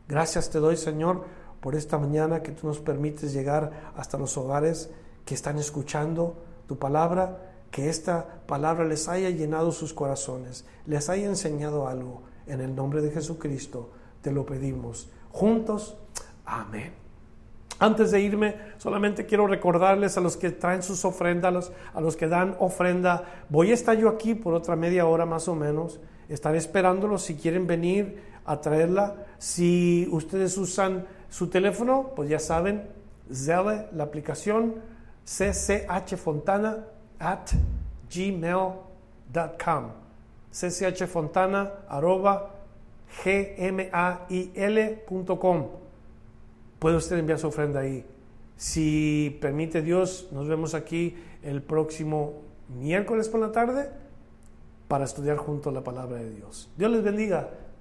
[0.07, 1.25] Gracias te doy, Señor,
[1.61, 4.89] por esta mañana que tú nos permites llegar hasta los hogares
[5.25, 6.35] que están escuchando
[6.67, 12.23] tu palabra, que esta palabra les haya llenado sus corazones, les haya enseñado algo.
[12.47, 13.91] En el nombre de Jesucristo
[14.21, 15.09] te lo pedimos.
[15.31, 15.97] Juntos,
[16.45, 16.93] amén.
[17.79, 22.27] Antes de irme, solamente quiero recordarles a los que traen sus ofrendas, a los, que
[22.27, 25.99] dan ofrenda, voy a estar yo aquí por otra media hora más o menos.
[26.29, 29.15] Estaré esperándolos si quieren venir a traerla.
[29.37, 32.87] Si ustedes usan su teléfono, pues ya saben,
[33.31, 34.75] Zelle, la aplicación
[35.25, 36.85] cchfontana
[37.19, 37.51] at
[38.13, 39.91] gmail.com.
[40.51, 42.51] cchfontana arroba
[43.23, 45.67] gmail.com.
[46.79, 48.05] Puede usted enviar su ofrenda ahí.
[48.55, 53.89] Si permite Dios, nos vemos aquí el próximo miércoles por la tarde
[54.87, 56.69] para estudiar juntos la palabra de Dios.
[56.77, 57.49] Dios les bendiga.